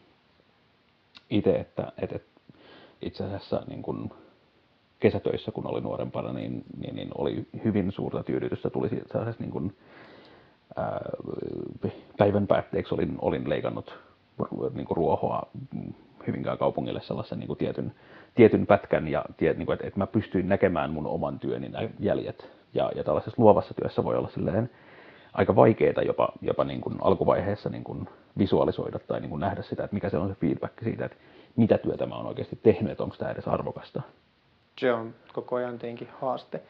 itse, 1.30 1.56
että 1.56 1.92
et, 1.98 2.12
et 2.12 2.24
itse 3.02 3.24
asiassa 3.24 3.64
niin 3.68 3.82
kuin 3.82 4.12
kesätöissä, 5.00 5.52
kun 5.52 5.68
oli 5.68 5.82
nuorempana, 5.82 6.34
niin, 6.34 6.64
niin, 6.78 6.96
niin 6.96 7.10
oli 7.18 7.48
hyvin 7.64 7.92
suurta 7.92 8.24
tyydytystä. 8.24 8.70
Tuli 8.70 8.90
sellaisessa 8.90 9.44
niin 9.44 9.52
kuin, 9.52 9.78
ää, 10.76 11.10
päivän 12.18 12.48
päätteeksi 12.48 12.94
olin, 12.96 13.16
olin 13.22 13.50
leikannut 13.50 14.00
niin 14.74 14.86
kuin 14.88 14.98
ruohoa 14.98 15.48
Hyvinkään 16.28 16.58
kaupungille 16.58 17.02
sellaisen 17.02 17.40
niin 17.40 17.48
kuin 17.48 17.58
tietyn, 17.58 17.94
tietyn 18.36 18.68
pätkän, 18.68 19.08
ja 19.08 19.26
tie, 19.38 19.54
niin 19.54 19.66
kuin, 19.66 19.74
että, 19.74 19.88
että 19.88 20.00
mä 20.00 20.08
pystyin 20.08 20.50
näkemään 20.50 20.92
mun 20.92 21.08
oman 21.08 21.40
työni 21.40 21.70
nämä 21.70 21.90
jäljet. 22.00 22.50
Ja, 22.74 22.92
ja 22.96 23.04
tällaisessa 23.04 23.42
luovassa 23.42 23.74
työssä 23.74 24.04
voi 24.04 24.18
olla 24.18 24.30
silleen 24.30 24.70
aika 25.34 25.56
vaikeaa 25.56 26.02
jopa, 26.06 26.30
jopa 26.42 26.64
niin 26.64 26.82
kuin 26.82 26.96
alkuvaiheessa 27.02 27.70
niin 27.70 27.84
kuin 27.84 28.10
visualisoida 28.38 29.00
tai 29.00 29.20
niin 29.20 29.30
kuin 29.30 29.40
nähdä 29.40 29.62
sitä, 29.62 29.84
että 29.84 29.94
mikä 29.94 30.10
se 30.10 30.18
on 30.18 30.30
se 30.30 30.36
feedback 30.36 30.84
siitä, 30.84 31.06
että 31.06 31.18
mitä 31.56 31.78
työtä 31.78 32.06
mä 32.06 32.16
oon 32.16 32.26
oikeasti 32.26 32.60
tehnyt, 32.64 32.92
että 32.92 33.04
onko 33.04 33.16
tämä 33.16 33.32
edes 33.32 33.48
arvokasta. 33.48 34.02
se 34.80 34.94
on 34.94 35.14
koko 35.34 35.56
ajan 35.56 35.80
tietenkin 35.80 36.10
haaste. 36.22 36.62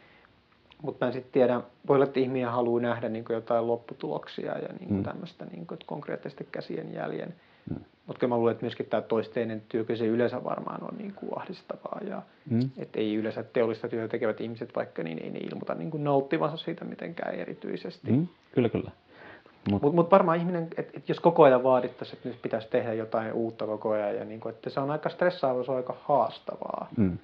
Mutta 0.82 1.06
mä 1.06 1.08
en 1.08 1.14
sitten 1.14 1.32
tiedä, 1.32 1.62
voi 1.88 1.96
olla, 1.96 2.06
että 2.06 2.20
ihminen 2.20 2.50
haluaa 2.50 2.82
nähdä 2.82 3.10
niin 3.10 3.26
jotain 3.30 3.68
lopputuloksia 3.68 4.58
ja 4.58 4.68
niin 4.80 4.90
Mm. 4.90 4.98
mm. 4.98 5.04
tämmöistä 5.04 5.46
niin 5.46 5.68
konkreettisesti 5.86 6.48
käsien 6.52 6.94
jäljen. 6.94 7.36
Mm. 7.70 7.76
Mutta 8.08 8.20
kyllä 8.20 8.32
mä 8.34 8.38
luulen, 8.38 8.52
että 8.52 8.64
myöskin 8.66 8.86
tämä 8.86 9.02
toisteinen 9.02 9.62
työ, 9.70 9.86
se 9.96 10.06
yleensä 10.06 10.44
varmaan 10.44 10.84
on 10.84 10.98
niin 10.98 11.14
kuin 11.14 11.32
ahdistavaa. 11.40 12.00
Ja 12.08 12.22
Mm. 12.50 12.70
että 12.78 13.00
ei 13.00 13.16
yleensä 13.16 13.44
teollista 13.44 13.90
työtä 13.90 14.08
tekevät 14.08 14.42
ihmiset, 14.42 14.76
vaikka 14.76 15.04
niin 15.04 15.24
ei 15.24 15.30
ne 15.30 15.40
ilmoita 15.40 15.76
niin 15.76 15.92
kuin 15.92 16.04
nauttivansa 16.04 16.58
siitä 16.58 16.86
mitenkään 16.86 17.36
erityisesti. 17.36 18.12
Mm, 18.12 18.28
kyllä, 18.52 18.70
kyllä. 18.70 18.92
Mut, 19.72 19.82
Mutta 19.82 19.96
mut 19.96 20.12
varmaan 20.12 20.38
ihminen, 20.38 20.68
että 20.78 20.98
et 20.98 21.10
jos 21.10 21.20
koko 21.20 21.44
ajan 21.44 21.64
vaadittaisiin, 21.64 22.18
että 22.18 22.30
nyt 22.30 22.42
pitäisi 22.42 22.68
tehdä 22.70 22.94
jotain 22.94 23.34
uutta 23.34 23.66
koko 23.66 23.90
ajan, 23.90 24.16
ja 24.16 24.26
niin 24.26 24.40
kuin, 24.40 24.56
että 24.56 24.70
se 24.70 24.80
on 24.80 24.92
aika 24.92 25.10
stressaavaa, 25.10 25.64
se 25.64 25.72
on 25.72 25.78
aika 25.78 25.98
haastavaa. 26.02 26.88
mm, 26.98 27.18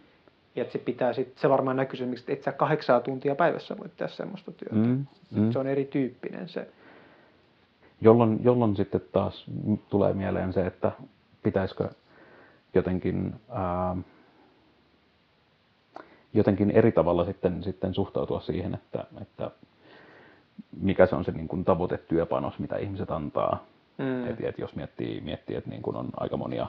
Ja 0.56 0.62
että 0.62 0.72
se 0.72 0.80
pitää 0.80 1.14
sit, 1.14 1.38
se 1.38 1.50
varmaan 1.50 1.78
näkyy 1.78 2.06
miksi 2.06 2.32
et 2.34 2.44
sä 2.44 2.52
kahdeksaa 2.52 3.00
tuntia 3.00 3.36
päivässä 3.36 3.78
voit 3.78 3.92
tehdä 3.98 4.12
semmoista 4.14 4.52
työtä. 4.52 4.76
mm, 4.76 5.06
mm. 5.32 5.52
Se 5.52 5.60
on 5.60 5.68
erityyppinen 5.68 6.50
se. 6.50 6.68
Jolloin, 8.02 8.40
jolloin 8.44 8.76
sitten 8.76 9.02
taas 9.12 9.46
tulee 9.90 10.14
mieleen 10.14 10.54
se, 10.54 10.66
että 10.66 10.92
pitäisikö 11.44 11.90
jotenkin, 12.74 13.36
ää, 13.50 13.96
jotenkin 16.34 16.72
eri 16.72 16.92
tavalla 16.92 17.26
sitten, 17.26 17.64
sitten 17.64 17.94
suhtautua 17.94 18.40
siihen, 18.40 18.74
että, 18.74 19.06
että 19.22 19.52
mikä 20.82 21.06
se 21.06 21.16
on 21.16 21.26
se 21.26 21.32
niin 21.32 21.48
kuin 21.48 21.66
tavoitetyöpanos, 21.66 22.60
mitä 22.60 22.78
ihmiset 22.78 23.12
antaa 23.12 23.66
Mm. 23.98 24.28
Et, 24.28 24.42
et 24.42 24.60
jos 24.60 24.76
miettii, 24.76 25.22
miettii 25.22 25.56
että 25.56 25.70
niin 25.70 25.82
kun 25.82 25.96
on 25.96 26.10
aika 26.18 26.38
monia 26.38 26.68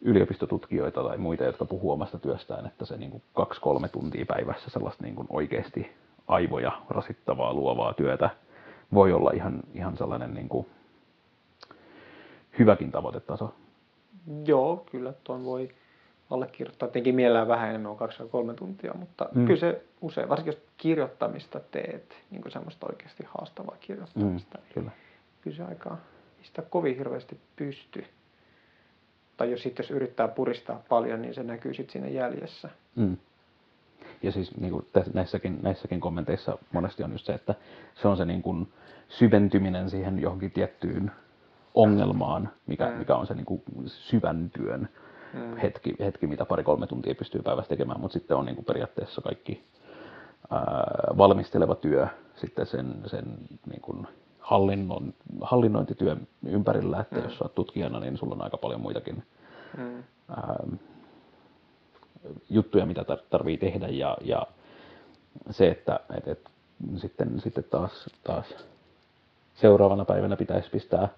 yliopistotutkijoita 0.00 1.02
tai 1.02 1.18
muita, 1.18 1.44
jotka 1.44 1.64
puhuu 1.64 1.92
omasta 1.92 2.18
työstään, 2.18 2.66
että 2.66 2.84
se 2.84 2.96
niin 2.96 3.22
kaksi-kolme 3.34 3.88
tuntia 3.88 4.26
päivässä 4.26 4.70
sellaista 4.70 5.04
niin 5.04 5.16
oikeasti 5.28 5.92
aivoja 6.28 6.72
rasittavaa, 6.88 7.54
luovaa 7.54 7.94
työtä 7.94 8.30
voi 8.94 9.12
olla 9.12 9.30
ihan, 9.34 9.60
ihan 9.74 9.96
sellainen 9.96 10.34
niin 10.34 10.48
kuin 10.48 10.66
hyväkin 12.58 12.92
tavoitetaso. 12.92 13.54
Joo, 14.46 14.86
kyllä 14.90 15.12
tuon 15.24 15.44
voi 15.44 15.68
allekirjoittaa. 16.30 16.88
Tietenkin 16.88 17.14
mielellään 17.14 17.48
vähän 17.48 17.68
enemmän 17.68 17.90
on 17.90 17.96
kaksi 17.96 18.22
kolme 18.30 18.54
tuntia, 18.54 18.94
mutta 18.98 19.28
mm. 19.34 19.46
kyllä 19.46 19.60
se 19.60 19.82
usein, 20.00 20.28
varsinkin 20.28 20.54
jos 20.54 20.62
kirjoittamista 20.76 21.60
teet, 21.70 22.16
niin 22.30 22.42
kuin 22.42 22.52
semmoista 22.52 22.86
oikeasti 22.86 23.24
haastavaa 23.28 23.76
kirjoittamista, 23.80 24.58
mm, 24.58 24.64
kyllä. 24.74 24.90
niin 24.90 25.40
kyllä 25.40 25.56
se 25.56 25.64
aikaa 25.64 25.96
sitä 26.42 26.62
kovin 26.62 26.96
hirveästi 26.96 27.40
pysty. 27.56 28.04
Tai 29.36 29.50
jos 29.50 29.62
sitten 29.62 29.84
jos 29.84 29.90
yrittää 29.90 30.28
puristaa 30.28 30.82
paljon, 30.88 31.22
niin 31.22 31.34
se 31.34 31.42
näkyy 31.42 31.74
sitten 31.74 31.92
siinä 31.92 32.08
jäljessä. 32.08 32.70
Mm. 32.96 33.16
Ja 34.22 34.32
siis 34.32 34.56
niin 34.56 34.72
kuin 34.72 34.86
näissäkin, 35.14 35.58
näissäkin 35.62 36.00
kommenteissa 36.00 36.58
monesti 36.72 37.02
on 37.02 37.12
just 37.12 37.26
se, 37.26 37.34
että 37.34 37.54
se 37.94 38.08
on 38.08 38.16
se 38.16 38.24
niin 38.24 38.42
kuin 38.42 38.72
syventyminen 39.08 39.90
siihen 39.90 40.18
johonkin 40.18 40.50
tiettyyn 40.50 41.12
ongelmaan, 41.74 42.50
mikä, 42.66 42.90
mm. 42.90 42.96
mikä 42.96 43.16
on 43.16 43.26
se 43.26 43.34
niin 43.34 43.46
kuin 43.46 43.62
syvän 43.86 44.50
työn 44.50 44.88
mm. 45.34 45.56
hetki, 45.56 45.96
hetki, 46.00 46.26
mitä 46.26 46.44
pari-kolme 46.44 46.86
tuntia 46.86 47.14
pystyy 47.14 47.42
päivässä 47.42 47.68
tekemään, 47.68 48.00
mutta 48.00 48.12
sitten 48.12 48.36
on 48.36 48.44
niin 48.44 48.56
kuin 48.56 48.64
periaatteessa 48.64 49.20
kaikki 49.20 49.64
ää, 50.50 50.60
valmisteleva 51.18 51.74
työ 51.74 52.06
sitten 52.36 52.66
sen, 52.66 52.94
sen 53.06 53.24
niin 53.70 53.80
kuin 53.80 54.06
hallinnon, 54.38 55.14
hallinnointityö 55.40 56.16
ympärillä, 56.46 57.00
että 57.00 57.16
mm. 57.16 57.24
jos 57.24 57.42
olet 57.42 57.54
tutkijana, 57.54 58.00
niin 58.00 58.16
sulla 58.16 58.34
on 58.34 58.42
aika 58.42 58.56
paljon 58.56 58.80
muitakin 58.80 59.22
mm. 59.76 60.02
ää, 60.28 60.64
juttuja, 62.50 62.86
mitä 62.86 63.04
tarvii 63.30 63.56
tehdä 63.56 63.88
ja, 63.88 64.16
ja 64.20 64.46
se, 65.50 65.68
että 65.68 66.00
et, 66.16 66.28
et, 66.28 66.40
sitten, 66.96 67.40
sitten 67.40 67.64
taas, 67.70 68.06
taas 68.24 68.46
seuraavana 69.54 70.04
päivänä 70.04 70.36
pitäisi 70.36 70.70
pistää 70.70 71.08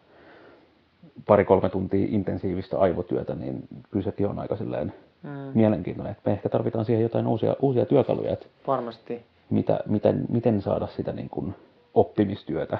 pari-kolme 1.26 1.68
tuntia 1.68 2.06
intensiivistä 2.10 2.78
aivotyötä, 2.78 3.34
niin 3.34 3.68
kyllä 3.90 4.04
sekin 4.04 4.26
on 4.26 4.38
aika 4.38 4.56
silleen 4.56 4.94
mm. 5.22 5.30
mielenkiintoinen. 5.54 6.10
Että 6.10 6.22
me 6.30 6.32
ehkä 6.32 6.48
tarvitaan 6.48 6.84
siihen 6.84 7.02
jotain 7.02 7.26
uusia, 7.26 7.56
uusia 7.62 7.86
työkaluja. 7.86 8.32
Että 8.32 8.46
Varmasti. 8.66 9.22
Mitä, 9.50 9.80
miten, 9.86 10.24
miten 10.28 10.62
saada 10.62 10.86
sitä 10.86 11.12
niin 11.12 11.30
kuin 11.30 11.54
oppimistyötä, 11.94 12.78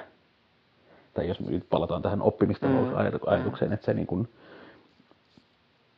tai 1.13 1.27
jos 1.27 1.39
me 1.39 1.51
nyt 1.51 1.69
palataan 1.69 2.01
tähän 2.01 2.21
oppimistalousajatukseen, 2.21 3.71
mm. 3.71 3.73
että 3.73 3.85
se 3.85 3.93
niin 3.93 4.07
kuin, 4.07 4.27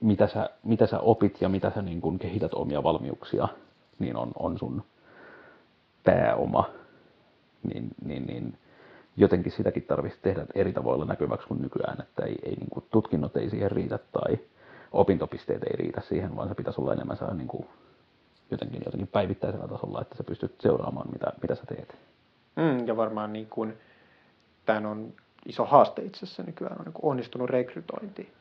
mitä, 0.05 0.27
sä, 0.27 0.49
mitä 0.63 0.87
sä 0.87 0.99
opit 0.99 1.41
ja 1.41 1.49
mitä 1.49 1.71
sä 1.75 1.81
niin 1.81 2.01
kuin 2.01 2.19
kehität 2.19 2.53
omia 2.53 2.83
valmiuksia, 2.83 3.47
niin 3.99 4.15
on, 4.15 4.31
on 4.39 4.59
sun 4.59 4.83
pääoma. 6.03 6.69
Niin, 7.63 7.89
niin, 8.05 8.25
niin 8.25 8.57
jotenkin 9.17 9.51
sitäkin 9.51 9.83
tarvitsisi 9.83 10.23
tehdä 10.23 10.45
eri 10.55 10.73
tavoilla 10.73 11.05
näkyväksi 11.05 11.47
kuin 11.47 11.61
nykyään, 11.61 12.01
että 12.01 12.25
ei, 12.25 12.35
ei 12.43 12.55
niin 12.55 12.69
kuin 12.69 12.85
tutkinnot 12.89 13.37
ei 13.37 13.49
siihen 13.49 13.71
riitä 13.71 13.99
tai 14.11 14.39
opintopisteet 14.91 15.63
ei 15.63 15.75
riitä 15.75 16.01
siihen, 16.01 16.35
vaan 16.35 16.47
se 16.47 16.55
pitäisi 16.55 16.81
olla 16.81 16.93
enemmän 16.93 17.17
saa 17.17 17.33
niin 17.33 17.47
kuin 17.47 17.65
jotenkin, 18.51 18.81
jotenkin 18.85 19.07
päivittäisellä 19.07 19.67
tasolla, 19.67 20.01
että 20.01 20.17
sä 20.17 20.23
pystyt 20.23 20.61
seuraamaan, 20.61 21.11
mitä, 21.11 21.27
mitä 21.41 21.55
sä 21.55 21.63
teet. 21.65 21.97
Mm, 22.55 22.87
ja 22.87 22.97
varmaan 22.97 23.33
niin 23.33 23.47
kuin, 23.49 23.77
tämä 24.65 24.89
on 24.89 25.13
iso 25.45 25.65
haaste 25.65 26.01
itse 26.01 26.25
asiassa 26.25 26.43
nykyään, 26.43 26.79
on 26.79 26.85
niin 26.85 26.93
onnistunut 27.01 27.49
rekrytointi. 27.49 28.33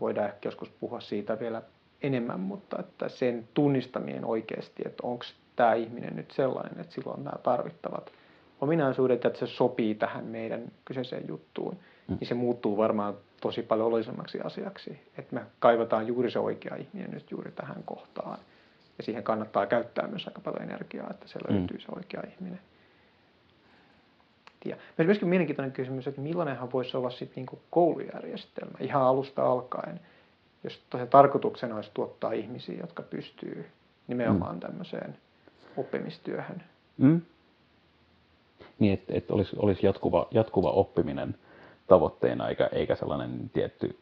Voidaan 0.00 0.28
ehkä 0.28 0.48
joskus 0.48 0.70
puhua 0.70 1.00
siitä 1.00 1.40
vielä 1.40 1.62
enemmän, 2.02 2.40
mutta 2.40 2.76
että 2.80 3.08
sen 3.08 3.48
tunnistaminen 3.54 4.24
oikeasti, 4.24 4.82
että 4.86 5.06
onko 5.06 5.24
tämä 5.56 5.74
ihminen 5.74 6.16
nyt 6.16 6.30
sellainen, 6.30 6.80
että 6.80 6.94
silloin 6.94 7.18
on 7.18 7.24
nämä 7.24 7.36
tarvittavat 7.42 8.12
ominaisuudet, 8.60 9.24
että 9.24 9.38
se 9.38 9.46
sopii 9.46 9.94
tähän 9.94 10.24
meidän 10.24 10.62
kyseiseen 10.84 11.28
juttuun, 11.28 11.76
mm. 12.08 12.16
niin 12.20 12.28
se 12.28 12.34
muuttuu 12.34 12.76
varmaan 12.76 13.14
tosi 13.40 13.62
paljon 13.62 13.86
olullisemmaksi 13.86 14.40
asiaksi. 14.40 15.00
Että 15.18 15.34
me 15.34 15.40
kaivataan 15.58 16.06
juuri 16.06 16.30
se 16.30 16.38
oikea 16.38 16.76
ihminen 16.76 17.10
nyt 17.10 17.30
juuri 17.30 17.52
tähän 17.52 17.82
kohtaan. 17.84 18.38
Ja 18.98 19.04
siihen 19.04 19.22
kannattaa 19.22 19.66
käyttää 19.66 20.06
myös 20.08 20.26
aika 20.26 20.40
paljon 20.40 20.62
energiaa, 20.62 21.10
että 21.10 21.28
se 21.28 21.38
mm. 21.38 21.54
löytyy 21.54 21.76
mm. 21.76 21.80
se 21.80 21.88
oikea 21.96 22.22
ihminen. 22.34 22.60
Ja 24.64 24.76
myös 24.98 25.06
myöskin 25.06 25.28
mielenkiintoinen 25.28 25.72
kysymys, 25.72 26.06
että 26.06 26.20
millainenhan 26.20 26.72
voisi 26.72 26.96
olla 26.96 27.10
sitten 27.10 27.34
niinku 27.36 27.58
koulujärjestelmä 27.70 28.78
ihan 28.80 29.02
alusta 29.02 29.46
alkaen, 29.46 30.00
jos 30.64 30.82
tosiaan 30.90 31.08
tarkoituksena 31.08 31.76
olisi 31.76 31.90
tuottaa 31.94 32.32
ihmisiä, 32.32 32.80
jotka 32.80 33.02
pystyy 33.02 33.66
nimenomaan 34.06 34.54
mm. 34.54 34.60
tämmöiseen 34.60 35.16
oppimistyöhön. 35.76 36.62
Mm 36.98 37.20
niin 38.82 38.92
että, 38.92 39.14
että 39.16 39.34
olisi, 39.34 39.56
olisi 39.58 39.86
jatkuva, 39.86 40.28
jatkuva 40.30 40.70
oppiminen 40.70 41.34
tavoitteena, 41.86 42.48
eikä, 42.48 42.68
eikä 42.72 42.96
sellainen 42.96 43.50
tietty, 43.52 43.98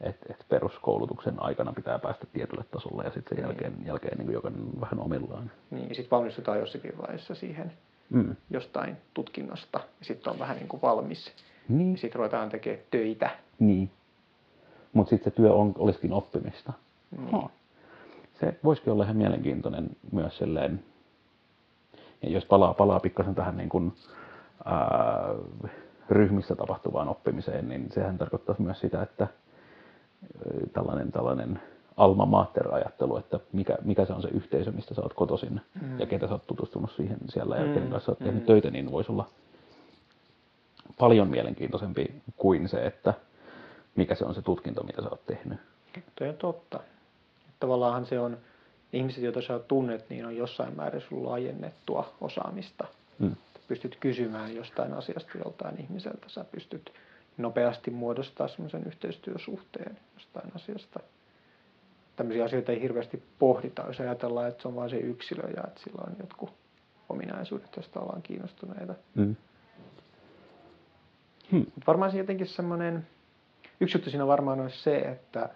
että, 0.00 0.26
että 0.30 0.44
peruskoulutuksen 0.48 1.42
aikana 1.42 1.72
pitää 1.72 1.98
päästä 1.98 2.26
tietylle 2.32 2.64
tasolle 2.70 3.04
ja 3.04 3.10
sitten 3.10 3.36
sen 3.36 3.36
niin. 3.36 3.46
jälkeen, 3.46 3.86
jälkeen 3.86 4.18
niin 4.18 4.32
jokainen 4.32 4.80
vähän 4.80 5.00
omillaan. 5.00 5.50
Niin, 5.70 5.94
sitten 5.94 6.10
valmistutaan 6.10 6.58
jossakin 6.58 6.98
vaiheessa 6.98 7.34
siihen 7.34 7.72
mm. 8.10 8.36
jostain 8.50 8.96
tutkinnosta, 9.14 9.78
ja 9.98 10.04
sitten 10.04 10.32
on 10.32 10.38
vähän 10.38 10.56
niin 10.56 10.68
kuin 10.68 10.82
valmis. 10.82 11.32
Niin. 11.68 11.98
Sitten 11.98 12.18
ruvetaan 12.18 12.48
tekemään 12.48 12.84
töitä. 12.90 13.30
Niin. 13.58 13.90
Mutta 14.92 15.10
sitten 15.10 15.32
se 15.32 15.36
työ 15.36 15.52
on, 15.52 15.74
olisikin 15.78 16.12
oppimista. 16.12 16.72
Niin. 17.18 17.50
Se 18.40 18.58
voisikin 18.64 18.92
olla 18.92 19.04
ihan 19.04 19.16
mielenkiintoinen 19.16 19.90
myös 20.12 20.38
silleen, 20.38 20.84
ja 22.22 22.30
jos 22.30 22.44
palaa, 22.44 22.74
palaa 22.74 23.00
pikkasen 23.00 23.34
tähän 23.34 23.56
niin 23.56 23.68
kuin, 23.68 23.92
ää, 24.64 25.34
ryhmissä 26.10 26.56
tapahtuvaan 26.56 27.08
oppimiseen, 27.08 27.68
niin 27.68 27.86
sehän 27.92 28.18
tarkoittaa 28.18 28.56
myös 28.58 28.80
sitä, 28.80 29.02
että 29.02 29.26
tällainen, 30.72 31.12
tällainen 31.12 31.60
alma 32.02 32.26
mater-ajattelu, 32.26 33.16
että 33.16 33.40
mikä, 33.52 33.78
mikä 33.84 34.04
se 34.04 34.12
on 34.12 34.22
se 34.22 34.28
yhteisö, 34.28 34.72
mistä 34.72 34.94
sä 34.94 35.02
oot 35.02 35.14
kotoisin 35.14 35.60
mm. 35.82 36.00
ja 36.00 36.06
ketä 36.06 36.26
sä 36.26 36.32
oot 36.32 36.46
tutustunut 36.46 36.92
siihen 36.96 37.18
siellä 37.28 37.56
ja 37.56 37.66
mm. 37.66 37.74
kenen 37.74 37.90
kanssa 37.90 38.06
sä 38.06 38.12
oot 38.12 38.18
tehnyt 38.18 38.42
mm. 38.42 38.46
töitä, 38.46 38.70
niin 38.70 38.90
voisi 38.90 39.12
olla 39.12 39.28
paljon 40.98 41.28
mielenkiintoisempi 41.28 42.14
kuin 42.36 42.68
se, 42.68 42.86
että 42.86 43.14
mikä 43.96 44.14
se 44.14 44.24
on 44.24 44.34
se 44.34 44.42
tutkinto, 44.42 44.82
mitä 44.82 45.02
sä 45.02 45.08
oot 45.10 45.26
tehnyt. 45.26 45.58
Tuo 46.16 46.28
on 46.28 46.36
totta. 46.36 46.80
Tavallaan 47.60 48.06
se 48.06 48.20
on, 48.20 48.38
ihmiset, 48.92 49.24
joita 49.24 49.42
sä 49.42 49.58
tunnet, 49.58 50.10
niin 50.10 50.26
on 50.26 50.36
jossain 50.36 50.76
määrin 50.76 51.02
sulla 51.08 51.28
laajennettua 51.28 52.14
osaamista. 52.20 52.84
Mm. 53.18 53.36
Pystyt 53.68 53.96
kysymään 54.00 54.54
jostain 54.54 54.92
asiasta 54.92 55.38
joltain 55.44 55.80
ihmiseltä, 55.80 56.28
sä 56.28 56.44
pystyt 56.44 56.92
nopeasti 57.36 57.90
muodostaa 57.90 58.48
semmoisen 58.48 58.84
yhteistyösuhteen 58.86 59.98
jostain 60.14 60.52
asiasta. 60.54 61.00
Tämmöisiä 62.16 62.44
asioita 62.44 62.72
ei 62.72 62.82
hirveästi 62.82 63.22
pohdita, 63.38 63.84
jos 63.86 64.00
ajatellaan, 64.00 64.48
että 64.48 64.62
se 64.62 64.68
on 64.68 64.76
vain 64.76 64.90
se 64.90 64.96
yksilö 64.96 65.42
ja 65.56 65.62
että 65.66 65.80
sillä 65.80 66.02
on 66.06 66.16
jotkut 66.20 66.50
ominaisuudet, 67.08 67.76
joista 67.76 68.00
ollaan 68.00 68.22
kiinnostuneita. 68.22 68.94
Mm. 69.14 69.36
Hmm. 71.52 71.66
varmaan 71.86 72.10
se 72.10 72.18
jotenkin 72.18 72.46
semmoinen, 72.46 73.06
yksi 73.80 73.96
juttu 73.98 74.10
siinä 74.10 74.26
varmaan 74.26 74.60
olisi 74.60 74.82
se, 74.82 74.98
että 74.98 75.48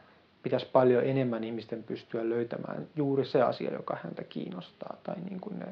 pitäisi 0.42 0.66
paljon 0.72 1.04
enemmän 1.04 1.44
ihmisten 1.44 1.82
pystyä 1.82 2.28
löytämään 2.28 2.86
juuri 2.96 3.24
se 3.24 3.42
asia, 3.42 3.72
joka 3.72 3.98
häntä 4.02 4.24
kiinnostaa, 4.24 4.96
tai 5.02 5.16
niin 5.30 5.40
kuin 5.40 5.58
ne 5.58 5.66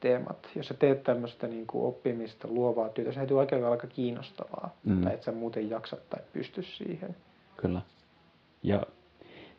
teemat. 0.00 0.48
Jos 0.54 0.68
sä 0.68 0.74
teet 0.74 1.02
tämmöistä 1.02 1.46
niin 1.46 1.66
kuin 1.66 1.84
oppimista, 1.84 2.48
luovaa 2.48 2.88
työtä, 2.88 3.12
se 3.12 3.16
täytyy 3.16 3.38
oikein 3.38 3.64
aika 3.64 3.86
kiinnostavaa, 3.86 4.76
mm. 4.84 5.04
tai 5.04 5.14
et 5.14 5.22
sä 5.22 5.32
muuten 5.32 5.70
jaksa 5.70 5.96
tai 6.10 6.20
pysty 6.32 6.62
siihen. 6.62 7.16
Kyllä. 7.56 7.80
Ja 8.62 8.82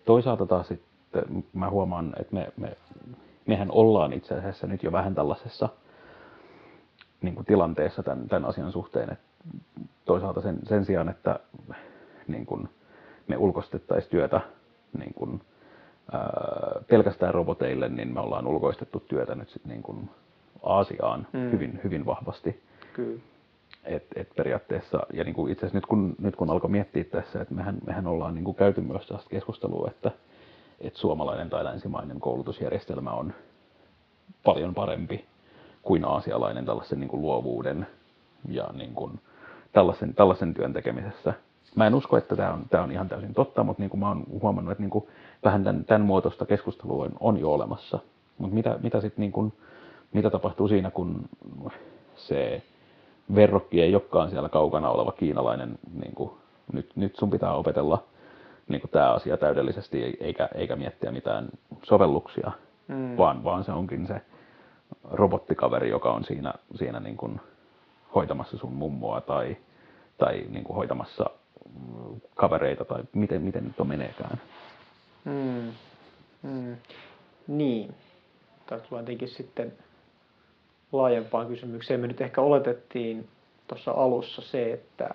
toisaalta 0.08 0.46
taas 0.46 0.68
sitten 0.68 1.44
mä 1.54 1.70
huomaan, 1.70 2.14
että 2.20 2.34
me, 2.34 2.48
me, 2.58 2.78
mehän 3.46 3.72
ollaan 3.72 4.14
itse 4.14 4.34
asiassa 4.34 4.68
nyt 4.68 4.84
jo 4.84 4.92
vähän 4.92 5.16
tällaisessa 5.16 5.70
niin 7.22 7.36
kuin 7.36 7.46
tilanteessa 7.46 8.04
tämän, 8.04 8.28
tämän 8.28 8.50
asian 8.50 8.72
suhteen, 8.72 9.12
että 9.12 9.26
toisaalta 10.06 10.42
sen, 10.42 10.60
sen 10.64 10.86
sijaan, 10.86 11.10
että 11.10 11.40
niin 12.28 12.46
kuin, 12.46 12.70
me 13.28 13.38
ulkoistettaisiin 13.38 14.12
työtä 14.12 14.42
niin 14.98 15.14
kuin, 15.14 15.42
ää, 16.12 16.82
pelkästään 16.88 17.34
roboteille, 17.34 17.90
niin 17.90 18.14
me 18.14 18.20
ollaan 18.20 18.48
ulkoistettu 18.48 19.00
työtä 19.00 19.36
nyt 19.36 19.50
sitten 19.50 19.70
niin 19.70 19.84
kuin 19.84 20.10
Aasiaan 20.64 21.28
mm. 21.34 21.52
hyvin, 21.52 21.80
hyvin 21.84 22.06
vahvasti. 22.06 22.64
Kyllä. 22.94 23.20
Et, 23.88 24.08
et 24.16 24.30
periaatteessa, 24.36 25.00
ja 25.14 25.24
niin 25.24 25.34
kuin 25.36 25.52
itse 25.52 25.66
asiassa 25.66 25.78
nyt 25.78 25.86
kun, 25.86 26.16
nyt 26.20 26.36
kun 26.36 26.50
alkoi 26.50 26.70
miettiä 26.70 27.04
tässä, 27.04 27.42
että 27.42 27.54
mehän, 27.54 27.78
mehän 27.86 28.08
ollaan 28.08 28.36
niin 28.36 28.46
kuin 28.46 28.56
käyty 28.56 28.82
myös 28.82 29.08
tästä 29.08 29.30
keskustelua, 29.30 29.88
että, 29.88 30.12
että 30.82 31.00
suomalainen 31.00 31.50
tai 31.50 31.64
länsimainen 31.64 32.20
koulutusjärjestelmä 32.20 33.12
on 33.12 33.34
paljon 34.44 34.76
parempi 34.76 35.26
kuin 35.82 36.06
aasialainen 36.06 36.66
tällaisen 36.66 37.00
niin 37.00 37.10
kuin 37.10 37.22
luovuuden 37.22 37.88
ja 38.50 38.70
niin 38.74 38.94
kuin 38.94 39.20
tällaisen, 39.72 40.14
tällaisen 40.14 40.54
työn 40.54 40.74
tekemisessä. 40.74 41.34
Mä 41.76 41.88
en 41.88 41.96
usko, 41.96 42.18
että 42.18 42.36
tämä 42.36 42.54
on, 42.54 42.66
tämä 42.70 42.84
on 42.84 42.92
ihan 42.92 43.10
täysin 43.10 43.34
totta, 43.34 43.64
mutta 43.64 43.82
niin 43.82 43.90
kuin 43.90 44.00
mä 44.00 44.08
oon 44.08 44.24
huomannut, 44.42 44.72
että 44.72 44.84
niin 44.84 44.92
kuin 44.92 45.08
vähän 45.44 45.64
tämän, 45.64 45.86
tämän 45.86 46.02
muotoista 46.02 46.46
keskustelua 46.46 47.04
on, 47.04 47.12
on 47.20 47.40
jo 47.40 47.54
olemassa. 47.54 48.00
Mutta 48.38 48.56
mitä, 48.56 48.80
mitä, 48.84 49.02
sit 49.02 49.18
niin 49.18 49.32
kuin, 49.32 49.54
mitä 50.14 50.30
tapahtuu 50.30 50.68
siinä, 50.68 50.92
kun 50.92 51.30
se 52.16 52.62
verrokki 53.36 53.82
ei 53.82 53.96
olekaan 53.96 54.30
siellä 54.30 54.50
kaukana 54.50 54.90
oleva 54.90 55.12
kiinalainen, 55.12 55.80
niin 56.02 56.16
kuin, 56.16 56.32
nyt, 56.74 56.90
nyt 56.96 57.16
sun 57.16 57.30
pitää 57.30 57.54
opetella 57.54 58.04
niin 58.68 58.82
kuin 58.82 58.92
tämä 58.92 59.14
asia 59.14 59.38
täydellisesti, 59.38 60.18
eikä, 60.20 60.50
eikä 60.56 60.76
miettiä 60.76 61.12
mitään 61.12 61.50
sovelluksia, 61.84 62.52
mm. 62.88 63.18
vaan, 63.18 63.44
vaan 63.44 63.64
se 63.64 63.72
onkin 63.72 64.08
se 64.08 64.22
robottikaveri, 65.12 65.90
joka 65.90 66.14
on 66.14 66.24
siinä, 66.24 66.54
siinä 66.76 67.00
niin 67.00 67.18
kuin 67.18 67.42
hoitamassa 68.16 68.58
sun 68.58 68.74
mummoa 68.74 69.22
tai, 69.22 69.58
tai 70.18 70.46
niin 70.50 70.64
kuin 70.64 70.76
hoitamassa 70.76 71.30
kavereita 72.36 72.86
tai 72.86 73.04
miten, 73.14 73.42
miten 73.42 73.64
nyt 73.64 73.80
on 73.80 73.88
meneekään. 73.88 74.42
Mm. 75.26 75.72
Mm. 76.44 76.76
Niin. 77.48 77.96
Tämä 78.68 78.82
tulee 78.82 79.04
sitten 79.26 79.74
laajempaan 80.92 81.48
kysymykseen. 81.48 82.00
Me 82.00 82.08
nyt 82.08 82.22
ehkä 82.22 82.42
oletettiin 82.42 83.28
tuossa 83.68 83.92
alussa 83.92 84.42
se, 84.42 84.74
että, 84.74 85.10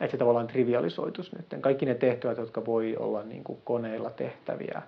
että 0.00 0.10
se 0.10 0.16
tavallaan 0.16 0.46
trivialisoitus 0.46 1.32
nyt. 1.32 1.60
Kaikki 1.60 1.86
ne 1.86 1.94
tehtävät, 1.94 2.38
jotka 2.38 2.66
voi 2.66 2.96
olla 2.96 3.22
niin 3.22 3.44
kuin 3.44 3.58
koneilla 3.64 4.10
tehtäviä, 4.10 4.82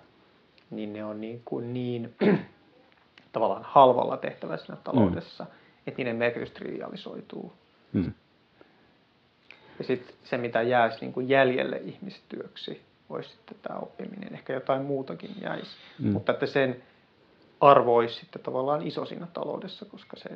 niin 0.69 0.93
ne 0.93 1.05
on 1.05 1.21
niin, 1.21 1.41
kuin 1.45 1.73
niin 1.73 2.15
tavallaan 3.33 3.63
halvalla 3.63 4.17
tehtävä 4.17 4.57
siinä 4.57 4.77
taloudessa, 4.83 5.43
mm. 5.43 5.49
että 5.87 5.97
niiden 5.97 6.15
merkitys 6.15 6.51
trivialisoituu. 6.51 7.53
Mm. 7.93 8.13
Ja 9.79 9.83
sitten 9.83 10.15
se, 10.23 10.37
mitä 10.37 10.61
jäisi 10.61 10.97
niin 11.01 11.13
kuin 11.13 11.29
jäljelle 11.29 11.77
ihmistyöksi, 11.77 12.81
olisi 13.09 13.29
sitten 13.29 13.57
tämä 13.61 13.79
oppiminen. 13.79 14.33
Ehkä 14.33 14.53
jotain 14.53 14.81
muutakin 14.81 15.35
jäisi. 15.41 15.71
Mm. 15.99 16.11
Mutta 16.11 16.31
että 16.31 16.45
sen 16.45 16.83
arvo 17.69 17.95
olisi 17.95 18.15
sitten 18.15 18.41
tavallaan 18.41 18.87
iso 18.87 19.05
siinä 19.05 19.27
taloudessa, 19.33 19.85
koska 19.85 20.17
se 20.17 20.29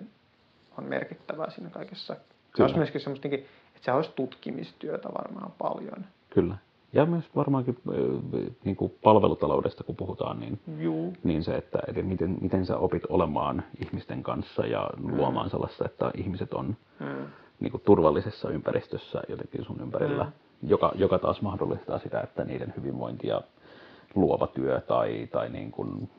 on 0.77 0.83
merkittävää 0.83 1.49
siinä 1.49 1.69
kaikessa. 1.69 2.15
Se 2.55 2.63
olisi 2.63 2.77
myöskin 2.77 3.01
semmoista, 3.01 3.27
että 3.27 3.47
se 3.81 3.91
olisi 3.91 4.11
tutkimistyötä 4.15 5.09
varmaan 5.17 5.51
paljon. 5.57 6.05
Kyllä. 6.29 6.57
Ja 6.93 7.05
myös 7.05 7.25
varmaankin 7.35 7.77
niin 8.63 8.75
kuin 8.75 8.93
palvelutaloudesta, 9.03 9.83
kun 9.83 9.95
puhutaan, 9.95 10.39
niin, 10.39 10.59
Juu. 10.77 11.13
niin 11.23 11.43
se, 11.43 11.55
että, 11.55 11.79
että 11.87 12.01
miten, 12.01 12.37
miten 12.41 12.65
sä 12.65 12.77
opit 12.77 13.03
olemaan 13.09 13.63
ihmisten 13.85 14.23
kanssa 14.23 14.65
ja 14.65 14.89
luomaan 14.97 15.47
mm. 15.47 15.51
sellaista, 15.51 15.85
että 15.85 16.11
ihmiset 16.17 16.53
on 16.53 16.75
mm. 16.99 17.27
niin 17.59 17.71
kuin 17.71 17.83
turvallisessa 17.85 18.49
ympäristössä 18.49 19.21
jotenkin 19.29 19.65
sun 19.65 19.81
ympärillä, 19.81 20.23
mm. 20.23 20.31
joka, 20.69 20.91
joka 20.95 21.19
taas 21.19 21.41
mahdollistaa 21.41 21.99
sitä, 21.99 22.21
että 22.21 22.43
niiden 22.43 22.73
hyvinvointi 22.77 23.27
ja 23.27 23.41
luova 24.15 24.47
työ 24.47 24.81
tai, 24.81 25.27
tai 25.31 25.49
niin 25.49 25.71
kuin, 25.71 26.09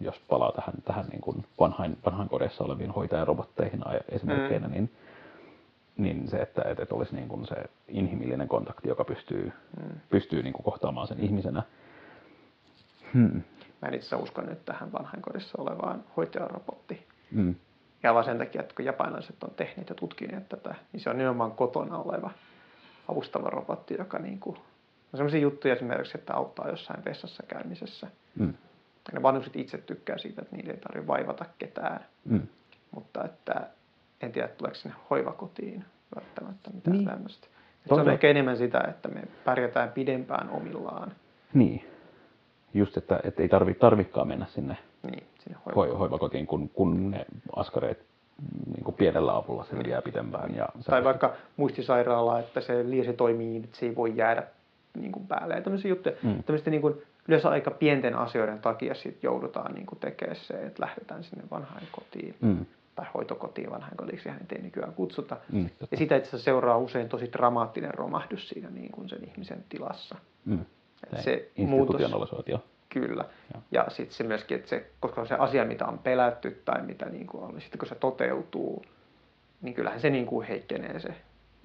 jos 0.00 0.20
palaa 0.28 0.52
tähän, 0.52 0.74
tähän 0.84 1.06
niin 1.06 1.20
kuin 1.20 1.46
vanhain, 1.60 1.98
vanhain 2.04 2.28
kodessa 2.28 2.64
oleviin 2.64 2.90
hoitajarobotteihin 2.90 3.80
esimerkkeinä, 4.08 4.66
mm. 4.66 4.72
niin 4.72 4.90
niin 5.96 6.28
se, 6.28 6.36
että, 6.36 6.62
että 6.66 6.94
olisi 6.94 7.14
niin 7.14 7.28
kuin 7.28 7.46
se 7.46 7.54
inhimillinen 7.88 8.48
kontakti, 8.48 8.88
joka 8.88 9.04
pystyy, 9.04 9.52
mm. 9.76 10.00
pystyy 10.10 10.42
niin 10.42 10.52
kuin 10.52 10.64
kohtaamaan 10.64 11.06
sen 11.06 11.20
ihmisenä. 11.20 11.62
Hmm. 13.14 13.42
Mä 13.82 13.88
en 13.88 13.94
itse 13.94 14.16
usko 14.16 14.42
nyt 14.42 14.64
tähän 14.64 14.92
vanhainkodissa 14.92 15.62
olevaan 15.62 16.04
hoitajarobottiin. 16.16 17.06
Mm. 17.30 17.54
Ja 18.02 18.14
vaan 18.14 18.24
sen 18.24 18.38
takia, 18.38 18.60
että 18.60 18.74
kun 18.74 18.84
japanilaiset 18.84 19.42
on 19.44 19.50
tehneet 19.56 19.88
ja 19.88 19.94
tutkineet 19.94 20.48
tätä, 20.48 20.74
niin 20.92 21.00
se 21.00 21.10
on 21.10 21.18
nimenomaan 21.18 21.52
kotona 21.52 21.98
oleva 21.98 22.30
avustava 23.08 23.50
robotti, 23.50 23.94
joka 23.98 24.18
niin 24.18 24.40
kuin, 24.40 24.56
on 24.56 25.16
sellaisia 25.16 25.40
juttuja 25.40 25.74
esimerkiksi, 25.74 26.18
että 26.18 26.34
auttaa 26.34 26.68
jossain 26.68 27.04
vessassa 27.04 27.42
käymisessä. 27.48 28.06
Mm. 28.38 28.54
Ne 29.12 29.22
vanhukset 29.22 29.56
itse 29.56 29.78
tykkää 29.78 30.18
siitä, 30.18 30.42
että 30.42 30.56
niitä 30.56 30.70
ei 30.70 30.76
tarvitse 30.76 31.06
vaivata 31.06 31.44
ketään. 31.58 32.04
Mm. 32.24 32.42
Mutta 32.90 33.24
että 33.24 33.66
en 34.20 34.32
tiedä, 34.32 34.48
tuleeko 34.48 34.74
sinne 34.74 34.96
hoivakotiin 35.10 35.84
välttämättä 36.16 36.70
mitään 36.70 36.96
niin. 36.96 37.08
tämmöistä. 37.08 37.46
Se 37.88 37.94
on 37.94 38.08
ehkä 38.08 38.28
enemmän 38.28 38.56
sitä, 38.56 38.80
että 38.88 39.08
me 39.08 39.22
pärjätään 39.44 39.92
pidempään 39.92 40.50
omillaan. 40.50 41.12
Niin. 41.54 41.84
Just, 42.74 42.96
että, 42.96 43.20
että 43.24 43.42
ei 43.42 43.48
tarvi, 43.48 43.74
tarvikaan 43.74 44.28
mennä 44.28 44.46
sinne, 44.46 44.76
niin, 45.02 45.26
sinne 45.38 45.58
hoivakotiin. 45.66 45.98
hoivakotiin, 45.98 46.46
kun, 46.46 46.68
kun 46.68 47.10
ne 47.10 47.26
askareet 47.56 48.04
niin 48.74 48.84
kuin 48.84 48.94
pienellä 48.94 49.36
avulla 49.36 49.64
selviää 49.64 50.02
pidempään. 50.02 50.54
Ja 50.56 50.68
tai 50.86 51.04
vaikka 51.04 51.34
muistisairaala, 51.56 52.38
että 52.38 52.60
se 52.60 52.90
liesi 52.90 53.12
toimii 53.12 53.46
niin, 53.46 53.64
että 53.64 53.76
se 53.76 53.86
ei 53.86 53.96
voi 53.96 54.16
jäädä 54.16 54.42
niin 54.98 55.12
kuin 55.12 55.26
päälle. 55.26 55.54
Ja 55.54 55.60
tämmöisiä 55.60 55.88
juttuja, 55.88 56.14
mm. 56.22 56.42
tämmöistä 56.42 56.70
niin 56.70 56.80
kuin, 56.80 57.02
yleensä 57.28 57.48
aika 57.48 57.70
pienten 57.70 58.14
asioiden 58.14 58.58
takia 58.58 58.94
sit 58.94 59.22
joudutaan 59.22 59.74
niin 59.74 59.86
kuin 59.86 59.98
tekemään 59.98 60.36
se, 60.36 60.54
että 60.54 60.82
lähdetään 60.82 61.24
sinne 61.24 61.44
vanhaan 61.50 61.82
kotiin. 61.92 62.34
Mm 62.40 62.66
tai 62.94 63.06
hoitokotiin 63.14 63.70
vanhainkodiksi, 63.70 64.28
hän 64.28 64.46
ei 64.56 64.62
nykyään 64.62 64.94
kutsuta. 64.94 65.36
Mm, 65.52 65.70
ja 65.90 65.96
sitä 65.96 66.16
itse 66.16 66.38
seuraa 66.38 66.78
usein 66.78 67.08
tosi 67.08 67.32
dramaattinen 67.32 67.94
romahdus 67.94 68.48
siinä 68.48 68.70
niin 68.70 68.92
kuin 68.92 69.08
sen 69.08 69.24
ihmisen 69.24 69.64
tilassa. 69.68 70.16
Mm. 70.44 70.64
se 71.16 71.50
muutos, 71.56 72.00
Kyllä. 72.88 73.24
Ja, 73.54 73.60
ja 73.70 73.84
sitten 73.88 74.16
se 74.16 74.24
myöskin, 74.24 74.56
että 74.56 74.68
se, 74.68 74.90
koska 75.00 75.26
se 75.26 75.34
asia, 75.34 75.64
mitä 75.64 75.86
on 75.86 75.98
pelätty 75.98 76.62
tai 76.64 76.82
mitä 76.82 77.06
niin 77.06 77.26
kuin 77.26 77.44
on, 77.44 77.60
sitten 77.60 77.78
kun 77.78 77.88
se 77.88 77.94
toteutuu, 77.94 78.84
niin 79.62 79.74
kyllähän 79.74 80.00
se 80.00 80.10
niin 80.10 80.26
kuin 80.26 80.46
heikkenee 80.46 81.00
se 81.00 81.14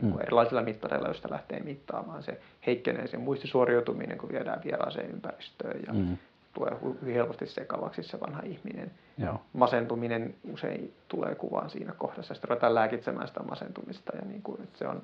niin 0.02 0.14
mm. 0.14 0.22
erilaisilla 0.22 0.62
mittareilla, 0.62 1.08
joista 1.08 1.32
lähtee 1.32 1.60
mittaamaan. 1.60 2.24
Se 2.24 2.42
heikkenee 2.66 3.08
se 3.08 3.18
muistisuoriutuminen, 3.18 4.18
kun 4.18 4.30
viedään 4.30 4.62
vieraaseen 4.64 5.10
ympäristöön 5.10 5.82
ja 5.88 5.94
mm 5.94 6.18
tulee 6.54 6.78
hyvin 7.02 7.16
helposti 7.16 7.46
sekavaksi 7.46 8.04
se 8.04 8.20
vanha 8.20 8.42
ihminen. 8.44 8.92
Joo. 9.18 9.42
Masentuminen 9.54 10.36
usein 10.52 10.94
tulee 11.08 11.36
kuvaan 11.36 11.70
siinä 11.70 11.94
kohdassa, 11.94 12.34
sitten 12.34 12.50
ruvetaan 12.50 12.76
lääkitsemään 12.76 13.28
sitä 13.28 13.44
masentumista. 13.44 14.16
Ja 14.16 14.22
niin 14.26 14.42
kuin, 14.42 14.68
se, 14.74 14.88
on, 14.88 15.02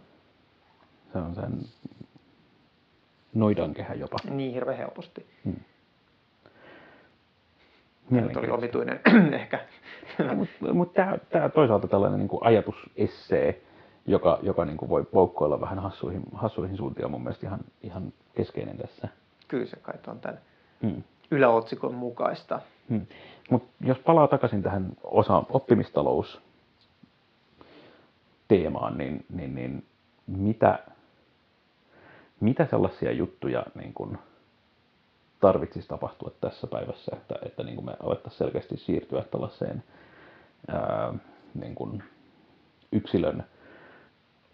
se 1.14 1.18
on 1.18 1.36
sen 1.36 1.60
noidankehä 3.34 3.94
jopa. 3.94 4.18
Niin, 4.30 4.54
hirveän 4.54 4.78
helposti. 4.78 5.26
Hmm. 5.46 5.60
Nyt 8.10 8.38
oli 8.38 8.50
omituinen 8.50 9.00
ehkä. 9.42 9.60
Mutta 10.36 10.74
mut 10.74 10.94
tämä 10.94 11.50
toisaalta 11.54 11.88
tällainen 11.88 12.20
niin 12.20 12.30
ajatusessee, 12.42 13.62
joka, 14.06 14.40
joka 14.42 14.66
niin 14.66 14.78
kuin 14.78 14.90
voi 14.90 15.04
poukkoilla 15.04 15.62
vähän 15.62 15.80
hassuihin, 15.80 16.24
hassuihin 16.34 16.78
suuntiin, 16.78 17.06
on 17.06 17.12
mun 17.12 17.24
mielestä 17.24 17.48
ihan, 17.48 17.60
ihan 17.84 18.14
keskeinen 18.36 18.78
tässä. 18.78 19.08
Kyllä 19.48 19.66
se 19.66 19.76
kai 19.76 19.96
on 20.08 20.20
tämän 20.20 20.40
hmm 20.82 21.04
yläotsikon 21.32 21.94
mukaista. 21.94 22.60
Hmm. 22.90 23.06
Mutta 23.50 23.74
jos 23.82 23.98
palaa 23.98 24.28
takaisin 24.28 24.64
tähän 24.64 24.92
osa 25.04 25.44
oppimistalous 25.50 26.42
teemaan, 28.48 28.98
niin, 28.98 29.26
niin, 29.34 29.56
niin 29.56 29.86
mitä, 30.28 30.80
mitä 32.40 32.68
sellaisia 32.70 33.12
juttuja 33.12 33.66
niin 33.76 33.94
kun 33.94 34.18
tarvitsisi 35.40 35.88
tapahtua 35.88 36.32
tässä 36.42 36.68
päivässä, 36.68 37.16
että, 37.16 37.36
että 37.46 37.64
niin 37.64 37.76
kuin 37.76 37.86
me 37.86 37.94
alettaisiin 38.04 38.38
selkeästi 38.38 38.78
siirtyä 38.78 39.24
tällaiseen 39.32 39.84
ää, 40.68 41.14
niin 41.54 41.76
kuin 41.76 42.04
yksilön 42.92 43.44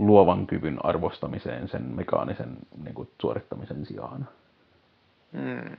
luovan 0.02 0.48
kyvyn 0.48 0.86
arvostamiseen 0.86 1.68
sen 1.68 1.84
mekaanisen 1.84 2.58
niin 2.84 2.96
kuin 2.96 3.10
suorittamisen 3.22 3.86
sijaan? 3.86 4.28
Hmm. 5.34 5.78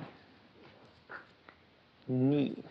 Niin. 2.09 2.65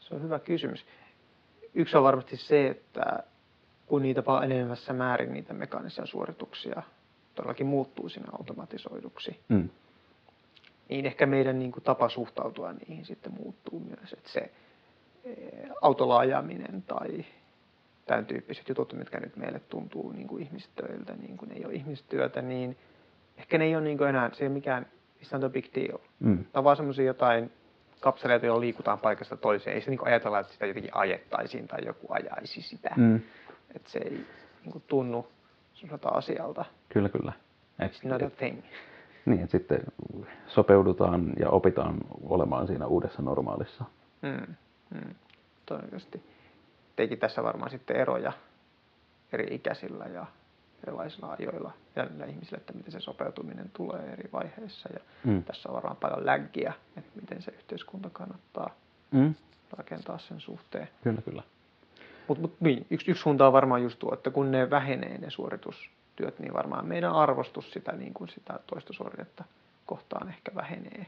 Se 0.00 0.14
on 0.14 0.22
hyvä 0.22 0.38
kysymys. 0.38 0.86
Yksi 1.74 1.96
on 1.96 2.02
varmasti 2.02 2.36
se, 2.36 2.66
että 2.66 3.22
kun 3.86 4.02
niitä 4.02 4.24
vaan 4.26 4.44
enenevässä 4.44 4.92
määrin 4.92 5.32
niitä 5.32 5.54
mekaanisia 5.54 6.06
suorituksia 6.06 6.82
todellakin 7.34 7.66
muuttuu 7.66 8.08
sinne 8.08 8.28
automatisoiduksi, 8.32 9.40
mm. 9.48 9.68
niin 10.88 11.06
ehkä 11.06 11.26
meidän 11.26 11.58
niin 11.58 11.72
kuin, 11.72 11.84
tapa 11.84 12.08
suhtautua 12.08 12.72
niihin 12.72 13.04
sitten 13.04 13.32
muuttuu 13.32 13.80
myös. 13.80 14.12
Että 14.12 14.30
se 14.30 14.40
e, 15.24 15.32
autolla 15.82 16.18
ajaminen 16.18 16.82
tai 16.82 17.24
tämän 18.06 18.26
tyyppiset 18.26 18.68
jutut, 18.68 18.92
mitkä 18.92 19.20
nyt 19.20 19.36
meille 19.36 19.60
tuntuu 19.60 20.12
niin 20.12 20.28
kuin 20.28 20.42
ihmistöiltä, 20.42 21.12
niin 21.12 21.36
kuin 21.36 21.52
ei 21.52 21.64
ole 21.64 21.74
ihmistyötä, 21.74 22.42
niin 22.42 22.76
ehkä 23.36 23.58
ne 23.58 23.64
ei 23.64 23.76
ole 23.76 23.84
niin 23.84 23.98
kuin 23.98 24.08
enää, 24.08 24.30
se 24.32 24.44
ei 24.44 24.48
ole 24.48 24.54
mikään 24.54 24.86
it's 25.22 25.28
not 25.32 25.44
a 25.44 25.48
big 25.48 25.66
deal. 25.74 25.98
Mm. 26.20 26.36
Tämä 26.36 26.60
on 26.60 26.64
vaan 26.64 26.76
semmoisia 26.76 27.04
jotain 27.04 27.52
kapseleita, 28.00 28.46
joilla 28.46 28.60
liikutaan 28.60 28.98
paikasta 28.98 29.36
toiseen. 29.36 29.74
Ei 29.74 29.82
se 29.82 29.90
niin 29.90 30.06
ajatella, 30.06 30.38
että 30.38 30.52
sitä 30.52 30.66
jotenkin 30.66 30.96
ajettaisiin 30.96 31.68
tai 31.68 31.84
joku 31.86 32.06
ajaisi 32.10 32.62
sitä. 32.62 32.90
Mm. 32.96 33.20
Että 33.74 33.90
se 33.90 33.98
ei 33.98 34.10
niin 34.62 34.72
kuin, 34.72 34.84
tunnu 34.86 35.26
semmoiselta 35.74 36.08
asialta. 36.08 36.64
Kyllä, 36.88 37.08
kyllä. 37.08 37.32
Et, 37.78 37.92
It's 37.92 38.08
not 38.08 38.22
a 38.22 38.30
thing. 38.30 38.58
Niin, 39.26 39.40
että 39.40 39.58
sitten 39.58 39.80
sopeudutaan 40.46 41.32
ja 41.38 41.50
opitaan 41.50 41.98
olemaan 42.22 42.66
siinä 42.66 42.86
uudessa 42.86 43.22
normaalissa. 43.22 43.84
Mm, 44.22 44.54
mm, 44.90 45.14
todennäköisesti. 45.66 46.22
Teikin 46.96 47.18
tässä 47.18 47.42
varmaan 47.42 47.70
sitten 47.70 47.96
eroja 47.96 48.32
eri 49.32 49.54
ikäisillä 49.54 50.04
ja 50.04 50.26
erilaisilla 50.86 51.36
ajoilla 51.38 51.72
ja 51.96 52.04
niillä 52.04 52.26
ihmisillä, 52.26 52.58
että 52.58 52.72
miten 52.72 52.92
se 52.92 53.00
sopeutuminen 53.00 53.70
tulee 53.72 54.12
eri 54.12 54.28
vaiheissa. 54.32 54.88
Ja 54.92 55.00
Mm. 55.24 55.42
tässä 55.44 55.68
on 55.68 55.74
varmaan 55.74 55.96
paljon 55.96 56.26
läggiä, 56.26 56.72
että 56.96 57.10
miten 57.20 57.42
se 57.42 57.50
yhteiskunta 57.50 58.10
kannattaa 58.10 58.70
Mm. 59.10 59.34
rakentaa 59.76 60.18
sen 60.18 60.40
suhteen. 60.40 60.88
Kyllä, 61.04 61.22
kyllä. 61.22 61.42
Mutta 62.28 62.40
mut, 62.42 62.60
niin, 62.60 62.86
yksi, 62.90 63.10
yksi 63.10 63.22
suunta 63.22 63.46
on 63.46 63.52
varmaan 63.52 63.82
just 63.82 63.98
tuo, 63.98 64.14
että 64.14 64.30
kun 64.30 64.50
ne 64.50 64.70
vähenee 64.70 65.18
ne 65.18 65.30
suoritustyöt, 65.30 66.38
niin 66.38 66.52
varmaan 66.54 66.86
meidän 66.86 67.12
arvostus 67.12 67.72
sitä, 67.72 67.92
niin 67.92 68.14
kuin 68.14 68.28
sitä 68.28 68.58
toista 68.66 68.92
suoritetta 68.92 69.44
kohtaan 69.86 70.28
ehkä 70.28 70.54
vähenee. 70.54 71.06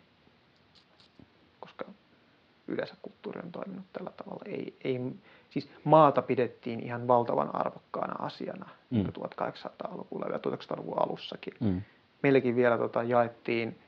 Yleensä 2.68 2.94
kulttuuri 3.02 3.40
on 3.44 3.52
toiminut 3.52 3.84
tällä 3.92 4.10
tavalla. 4.16 4.42
Ei, 4.46 4.76
ei, 4.84 5.00
siis 5.50 5.70
maata 5.84 6.22
pidettiin 6.22 6.80
ihan 6.80 7.08
valtavan 7.08 7.54
arvokkaana 7.54 8.26
asiana 8.26 8.68
Mm. 8.90 8.98
mm. 8.98 9.06
1800-luvulla 9.06 10.26
ja 10.26 10.38
1900-luvun 10.38 11.02
alussakin. 11.02 11.54
Mm. 11.60 11.82
Meilläkin 12.22 12.56
vielä 12.56 12.78
tota, 12.78 13.02
jaettiin, 13.02 13.78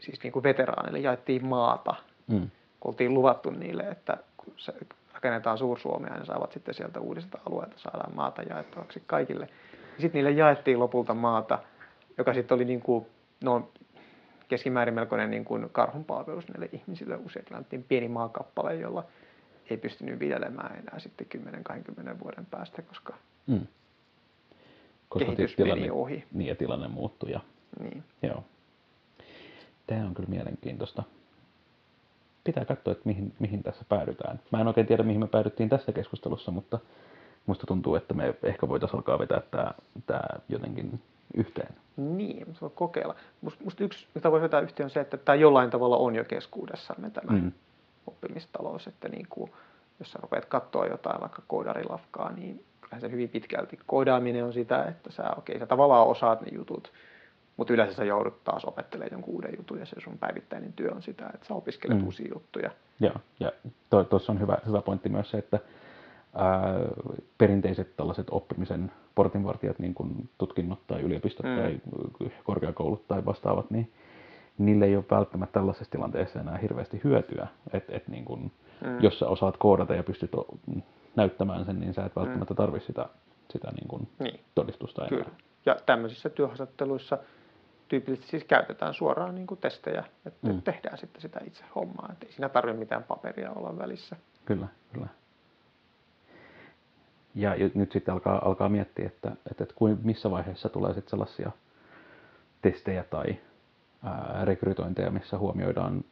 siis 0.00 0.22
niin 0.22 0.32
kuin 0.32 0.42
veteraaneille 0.42 0.98
jaettiin 0.98 1.46
maata 1.46 1.94
Mm. 2.26 2.50
oltiin 2.84 3.14
luvattu 3.14 3.50
niille, 3.50 3.82
että 3.82 4.16
kun 4.36 4.52
se 4.56 4.72
rakennetaan 5.14 5.58
Suur-Suomea, 5.58 6.14
niin 6.14 6.26
saavat 6.26 6.52
sitten 6.52 6.74
sieltä 6.74 7.00
uudisilta 7.00 7.38
alueilta 7.46 7.78
saadaan 7.78 8.14
maata 8.14 8.42
jaettavaksi 8.42 9.02
kaikille. 9.06 9.48
Sitten 9.98 10.18
niille 10.18 10.30
jaettiin 10.30 10.78
lopulta 10.78 11.14
maata, 11.14 11.58
joka 12.18 12.34
sitten 12.34 12.54
oli 12.54 12.64
niin 12.64 12.80
kuin, 12.80 13.06
no, 13.44 13.68
keskimäärin 14.50 14.94
melkoinen 14.94 15.30
niin 15.30 15.44
kuin 15.44 15.68
karhunpalvelus 15.72 16.48
näille 16.48 16.68
ihmisille. 16.72 17.16
Usein 17.16 17.44
annettiin 17.50 17.84
pieni 17.88 18.08
maakappale, 18.08 18.74
jolla 18.74 19.04
ei 19.70 19.76
pystynyt 19.76 20.20
viljelemään 20.20 20.78
enää 20.78 20.98
sitten 20.98 21.26
10-20 22.14 22.20
vuoden 22.22 22.46
päästä, 22.46 22.82
koska 22.82 23.14
Mm. 23.46 23.66
Kehitys 25.18 25.56
ti- 25.56 25.64
meni 25.64 25.90
ohi. 25.90 26.24
Niin, 26.32 26.48
ja 26.48 26.54
tilanne 26.54 26.88
muuttui. 26.88 27.30
Ja, 27.30 27.40
niin. 27.80 28.04
joo. 28.22 28.44
Tämä 29.86 30.04
on 30.04 30.14
kyllä 30.14 30.28
mielenkiintoista. 30.28 31.02
Pitää 32.44 32.64
katsoa, 32.64 32.92
että 32.92 33.02
mihin, 33.04 33.32
mihin 33.38 33.62
tässä 33.62 33.84
päädytään. 33.88 34.40
Mä 34.52 34.60
en 34.60 34.66
oikein 34.66 34.86
tiedä, 34.86 35.02
mihin 35.02 35.20
me 35.20 35.26
päädyttiin 35.26 35.68
tässä 35.68 35.92
keskustelussa, 35.92 36.50
mutta 36.50 36.78
musta 37.46 37.66
tuntuu, 37.66 37.94
että 37.94 38.14
me 38.14 38.34
ehkä 38.42 38.68
voitaisiin 38.68 38.96
alkaa 38.96 39.18
vetää 39.18 39.40
tämä, 39.50 39.74
tämä 40.06 40.22
jotenkin 40.48 41.00
yhteen. 41.34 41.74
Niin, 41.96 42.46
mutta 42.46 42.60
voi 42.60 42.70
kokeilla. 42.74 43.14
Musta, 43.40 43.64
musta 43.64 43.84
yksi, 43.84 44.06
mitä 44.14 44.30
voi 44.30 44.40
vetää 44.40 44.60
yhteen, 44.60 44.84
on 44.84 44.90
se, 44.90 45.00
että 45.00 45.16
tämä 45.16 45.36
jollain 45.36 45.70
tavalla 45.70 45.96
on 45.96 46.14
jo 46.14 46.24
keskuudessamme 46.24 47.10
tämä 47.10 47.32
Mm. 47.38 47.52
oppimistalous, 48.06 48.86
että 48.86 49.08
niin 49.08 49.26
kuin, 49.30 49.50
jos 49.98 50.12
sä 50.12 50.18
rupeat 50.22 50.44
katsoa 50.44 50.86
jotain 50.86 51.20
vaikka 51.20 51.42
koodarilafkaa, 51.46 52.32
niin 52.32 52.64
kyllähän 52.80 53.00
se 53.00 53.10
hyvin 53.10 53.28
pitkälti 53.28 53.78
koodaaminen 53.86 54.44
on 54.44 54.52
sitä, 54.52 54.84
että 54.84 55.12
sä, 55.12 55.24
okei, 55.36 55.58
sä 55.58 55.66
tavallaan 55.66 56.06
osaat 56.06 56.40
ne 56.40 56.48
jutut, 56.52 56.92
mutta 57.56 57.72
yleensä 57.72 57.94
sä 57.94 58.04
joudut 58.04 58.44
taas 58.44 58.64
opettelemaan 58.64 59.12
jonkun 59.12 59.34
uuden 59.34 59.54
jutun 59.56 59.78
ja 59.78 59.86
se 59.86 60.00
sun 60.00 60.18
päivittäinen 60.18 60.72
työ 60.72 60.90
on 60.94 61.02
sitä, 61.02 61.30
että 61.34 61.46
sä 61.46 61.54
opiskelet 61.54 61.98
Mm. 61.98 62.04
uusia 62.04 62.28
juttuja. 62.34 62.70
Joo, 63.00 63.14
ja 63.40 63.52
tuossa 64.10 64.32
on 64.32 64.40
hyvä, 64.40 64.58
hyvä 64.66 64.82
pointti 64.82 65.08
myös 65.08 65.30
se, 65.30 65.38
että 65.38 65.58
ää, 66.34 66.74
perinteiset 67.38 67.96
tällaiset 67.96 68.26
oppimisen 68.30 68.92
portinvartijat, 69.14 69.78
niin 69.78 69.94
kuin 69.94 70.28
tutkinnot 70.38 70.86
tai 70.86 71.00
yliopistot 71.00 71.46
Mm. 71.46 71.56
tai 71.56 71.80
korkeakoulut 72.44 73.08
tai 73.08 73.24
vastaavat, 73.24 73.70
niin 73.70 73.92
niille 74.58 74.84
ei 74.84 74.96
ole 74.96 75.04
välttämättä 75.10 75.52
tällaisessa 75.52 75.90
tilanteessa 75.90 76.40
enää 76.40 76.56
hirveästi 76.58 77.00
hyötyä. 77.04 77.46
Et, 77.72 77.84
et 77.88 78.08
niin 78.08 78.24
kun, 78.24 78.50
Mm. 78.84 79.00
Jos 79.00 79.18
sä 79.18 79.28
osaat 79.28 79.56
koodata 79.56 79.94
ja 79.94 80.02
pystyt 80.02 80.30
näyttämään 81.16 81.64
sen, 81.64 81.80
niin 81.80 81.94
sä 81.94 82.04
et 82.04 82.16
välttämättä 82.16 82.54
tarvitse 82.54 82.86
sitä, 82.86 83.06
sitä 83.50 83.70
niin 83.70 83.88
kun 83.88 84.08
Niin. 84.18 84.40
todistusta 84.54 85.06
enää. 85.06 85.08
Kyllä. 85.24 85.36
Ja 85.66 85.76
tämmöisissä 85.86 86.28
työhaastatteluissa 86.30 87.18
tyypillisesti 87.88 88.30
siis 88.30 88.44
käytetään 88.44 88.94
suoraan 88.94 89.34
niin 89.34 89.46
kuin 89.46 89.60
testejä, 89.60 90.04
että 90.26 90.46
Mm. 90.48 90.54
mm. 90.54 90.62
tehdään 90.62 90.98
sitten 90.98 91.20
sitä 91.22 91.40
itse 91.46 91.64
hommaa. 91.74 92.08
Että 92.12 92.26
ei 92.26 92.32
siinä 92.32 92.48
tarvitse 92.48 92.78
mitään 92.78 93.02
paperia 93.04 93.50
olla 93.52 93.78
välissä. 93.78 94.16
Kyllä, 94.44 94.66
kyllä. 94.92 95.08
Ja 97.34 97.54
nyt 97.74 97.92
sitten 97.92 98.14
alkaa, 98.14 98.44
alkaa 98.44 98.68
miettiä, 98.68 99.06
että, 99.06 99.28
että, 99.50 99.64
että 99.64 99.74
kuin, 99.74 99.98
missä 100.02 100.30
vaiheessa 100.30 100.68
tulee 100.68 100.94
sitten 100.94 101.10
sellaisia 101.10 101.50
testejä 102.62 103.04
tai 103.04 103.36
ää, 104.04 104.44
rekrytointeja, 104.44 105.10
missä 105.10 105.38
huomioidaan, 105.38 106.04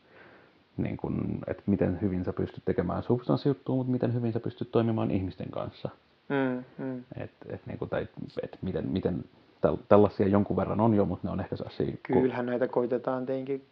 niin 0.77 0.97
kun, 0.97 1.39
että 1.47 1.63
miten 1.67 1.99
hyvin 2.01 2.25
sä 2.25 2.33
pystyt 2.33 2.65
tekemään 2.65 3.03
substanssijuttua, 3.03 3.77
mutta 3.77 3.93
miten 3.93 4.15
hyvin 4.15 4.33
sä 4.33 4.41
pystyt 4.41 4.71
toimimaan 4.71 5.11
ihmisten 5.11 5.51
kanssa. 5.51 5.89
Mm, 6.29 6.65
mm. 6.85 7.05
Et, 7.17 7.31
et, 7.49 7.67
niin 7.67 7.79
kun, 7.79 7.89
tai, 7.89 8.09
et 8.43 8.59
miten, 8.63 8.89
miten 8.89 9.25
täl, 9.61 9.77
tällaisia 9.89 10.29
jonkun 10.29 10.57
verran 10.57 10.81
on 10.81 10.95
jo, 10.95 11.05
mutta 11.05 11.29
ne 11.29 11.33
on 11.33 11.41
ehkä 11.41 11.57
sellaisia... 11.57 11.97
Kyllähän 12.03 12.47
näitä 12.47 12.69
koitetaan 12.69 13.27
tietenkin 13.27 13.65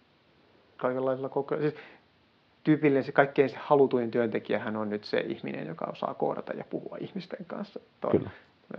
kaikenlaisilla 0.77 1.29
kokeilla. 1.29 1.71
Siis 1.71 1.83
tyypillinen 2.67 3.05
se 3.05 3.13
kaikkein 3.13 3.51
se 3.51 3.57
halutuin 3.61 4.11
työntekijähän 4.11 4.77
on 4.77 4.91
nyt 4.91 5.05
se 5.05 5.21
ihminen, 5.21 5.67
joka 5.67 5.85
osaa 5.85 6.15
koodata 6.15 6.53
ja 6.53 6.65
puhua 6.71 6.97
ihmisten 7.01 7.47
kanssa. 7.47 7.81
Tuo 8.01 8.11
Kyllä. 8.11 8.31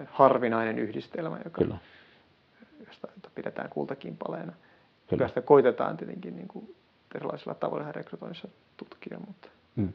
harvinainen 0.05 0.79
yhdistelmä, 0.79 1.37
joka, 1.45 1.61
Kyllä, 1.61 1.77
josta 2.87 3.07
jota 3.15 3.29
pidetään 3.35 3.69
kultakimpaleena. 3.69 4.51
Kyllä. 4.51 4.61
Kyllä 5.09 5.27
sitä 5.27 5.41
koitetaan 5.41 5.97
tietenkin 5.97 6.35
niin 6.35 6.47
kuin 6.47 6.75
erilaisilla 7.15 7.53
tavoilla 7.53 7.91
rekrytoinnissa 7.91 8.47
tutkia, 8.77 9.17
mutta 9.27 9.49
Mm. 9.75 9.93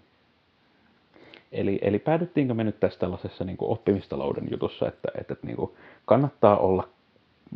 Eli, 1.53 1.79
eli 1.83 1.99
päädyttiinkö 1.99 2.55
me 2.55 2.65
nyt 2.65 2.81
tässä 2.81 2.99
tällaisessa 2.99 3.45
niin 3.45 3.57
kuin 3.57 3.71
oppimistalouden 3.71 4.49
jutussa, 4.51 4.89
että, 4.89 5.09
että, 5.21 5.33
että 5.33 5.47
niin 5.47 5.57
kuin 5.57 5.71
kannattaa 6.05 6.57
olla 6.57 6.89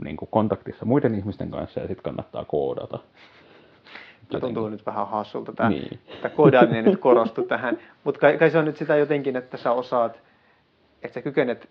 niin 0.05 0.17
kuin 0.17 0.29
kontaktissa 0.33 0.85
muiden 0.85 1.15
ihmisten 1.15 1.51
kanssa 1.51 1.81
ja 1.81 1.87
sitten 1.87 2.05
kannattaa 2.05 2.45
koodata? 2.45 2.99
Se 4.33 4.41
tuntuu 4.41 4.69
nyt 4.69 4.87
vähän 4.87 5.09
hassulta. 5.09 5.53
Tämä, 5.53 5.69
Niin. 5.69 5.99
tämä 6.23 6.35
koodaaminen 6.35 6.85
nyt 6.85 7.01
korostui 7.01 7.47
tähän. 7.47 7.79
Mutta 8.05 8.21
kai, 8.21 8.39
kai, 8.39 8.51
se 8.51 8.59
on 8.59 8.65
nyt 8.65 8.77
sitä 8.77 8.97
jotenkin, 8.97 9.37
että 9.37 9.57
sä 9.57 9.73
osaat, 9.73 10.21
että 11.03 11.15
sä 11.15 11.23
kykenet 11.23 11.69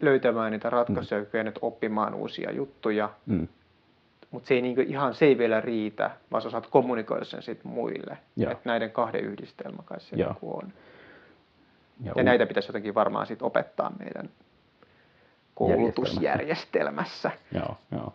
löytämään 0.00 0.52
niitä 0.52 0.70
ratkaisuja, 0.70 1.20
mm. 1.20 1.24
kykenet 1.26 1.58
oppimaan 1.62 2.14
uusia 2.14 2.52
juttuja, 2.52 3.10
Mm. 3.26 3.48
mutta 4.30 4.46
se 4.48 4.54
ei 4.54 4.62
niinku, 4.62 4.80
ihan 4.80 5.14
se 5.14 5.24
ei 5.24 5.38
vielä 5.38 5.60
riitä, 5.60 6.10
vaan 6.32 6.42
sä 6.42 6.48
osaat 6.48 6.66
kommunikoida 6.66 7.24
sen 7.24 7.42
sitten 7.42 7.72
muille. 7.72 8.18
Että 8.52 8.58
näiden 8.64 8.90
kahden 8.90 9.24
yhdistelmä 9.24 9.82
kai 9.84 10.00
se 10.00 10.16
Joo. 10.16 10.30
niinku 10.30 10.56
on. 10.56 10.72
Ja, 12.04 12.12
Ja 12.16 12.22
u- 12.22 12.24
näitä 12.24 12.46
pitäisi 12.46 12.68
jotenkin 12.68 12.94
varmaan 12.94 13.26
sit 13.26 13.42
opettaa 13.42 13.92
meidän 13.98 14.30
koulutusjärjestelmässä. 15.54 17.30
Joo, 17.54 17.76
joo. 17.92 18.14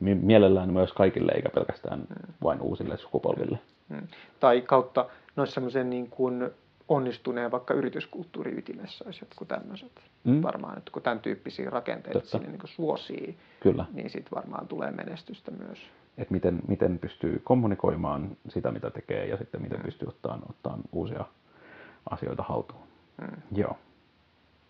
Mi- 0.00 0.14
Mielellään 0.14 0.72
myös 0.72 0.92
kaikille, 0.92 1.32
eikä 1.32 1.48
pelkästään 1.54 2.06
vain 2.42 2.60
uusille 2.60 2.96
sukupolville. 2.96 3.58
Mm. 3.88 4.08
Tai 4.40 4.60
kautta 4.60 5.08
noissa 5.36 5.54
semmoisen 5.54 5.90
niin 5.90 6.10
kuin 6.10 6.50
onnistuneen 6.88 7.50
vaikka 7.50 7.74
yrityskulttuurin 7.74 8.58
ytimessä 8.58 9.04
olisi 9.04 9.24
jotkut 9.24 9.48
tämmöiset. 9.48 9.92
Mm. 10.24 10.42
Varmaan, 10.42 10.78
että 10.78 10.90
kun 10.90 11.02
tämän 11.02 11.20
tyyppisiä 11.20 11.70
rakenteita 11.70 12.18
Totta. 12.20 12.30
sinne 12.30 12.48
niin 12.48 12.58
kuin 12.58 12.70
suosii, 12.70 13.38
Kyllä. 13.60 13.84
niin 13.92 14.10
sitten 14.10 14.36
varmaan 14.36 14.68
tulee 14.68 14.90
menestystä 14.90 15.50
myös. 15.50 15.78
Että 16.18 16.34
miten, 16.34 16.60
miten 16.68 16.98
pystyy 16.98 17.40
kommunikoimaan 17.44 18.36
sitä, 18.48 18.70
mitä 18.72 18.90
tekee, 18.90 19.26
ja 19.26 19.36
sitten 19.36 19.62
miten 19.62 19.78
Mm. 19.78 19.84
pystyy 19.84 20.08
ottaan, 20.08 20.42
ottaan 20.50 20.80
uusia 20.92 21.24
asioita 22.10 22.42
haltuun. 22.42 22.82
Mm. 23.20 23.42
Joo. 23.52 23.76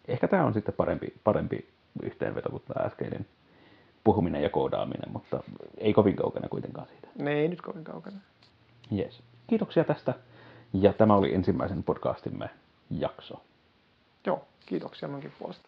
Ehkä 0.08 0.28
tämä 0.28 0.44
on 0.44 0.54
sitten 0.54 0.74
parempi, 0.74 1.14
parempi 1.24 1.68
yhteenveto 2.02 2.50
kuin 2.50 2.62
tämä 2.68 2.86
äskeinen 2.86 3.26
puhuminen 4.04 4.42
ja 4.42 4.50
koodaaminen, 4.50 5.12
mutta 5.12 5.42
ei 5.78 5.92
kovin 5.92 6.16
kaukana 6.16 6.48
kuitenkaan 6.48 6.86
siitä. 6.88 7.08
Ne 7.18 7.32
ei 7.32 7.48
nyt 7.48 7.62
kovin 7.62 7.84
kaukana. 7.84 8.16
Yes. 8.98 9.22
Kiitoksia 9.46 9.84
tästä. 9.84 10.14
Ja 10.72 10.92
tämä 10.92 11.14
oli 11.14 11.34
ensimmäisen 11.34 11.82
podcastimme 11.82 12.50
jakso. 12.90 13.40
Joo, 14.26 14.44
kiitoksia 14.66 15.08
munkin 15.08 15.32
puolesta. 15.38 15.62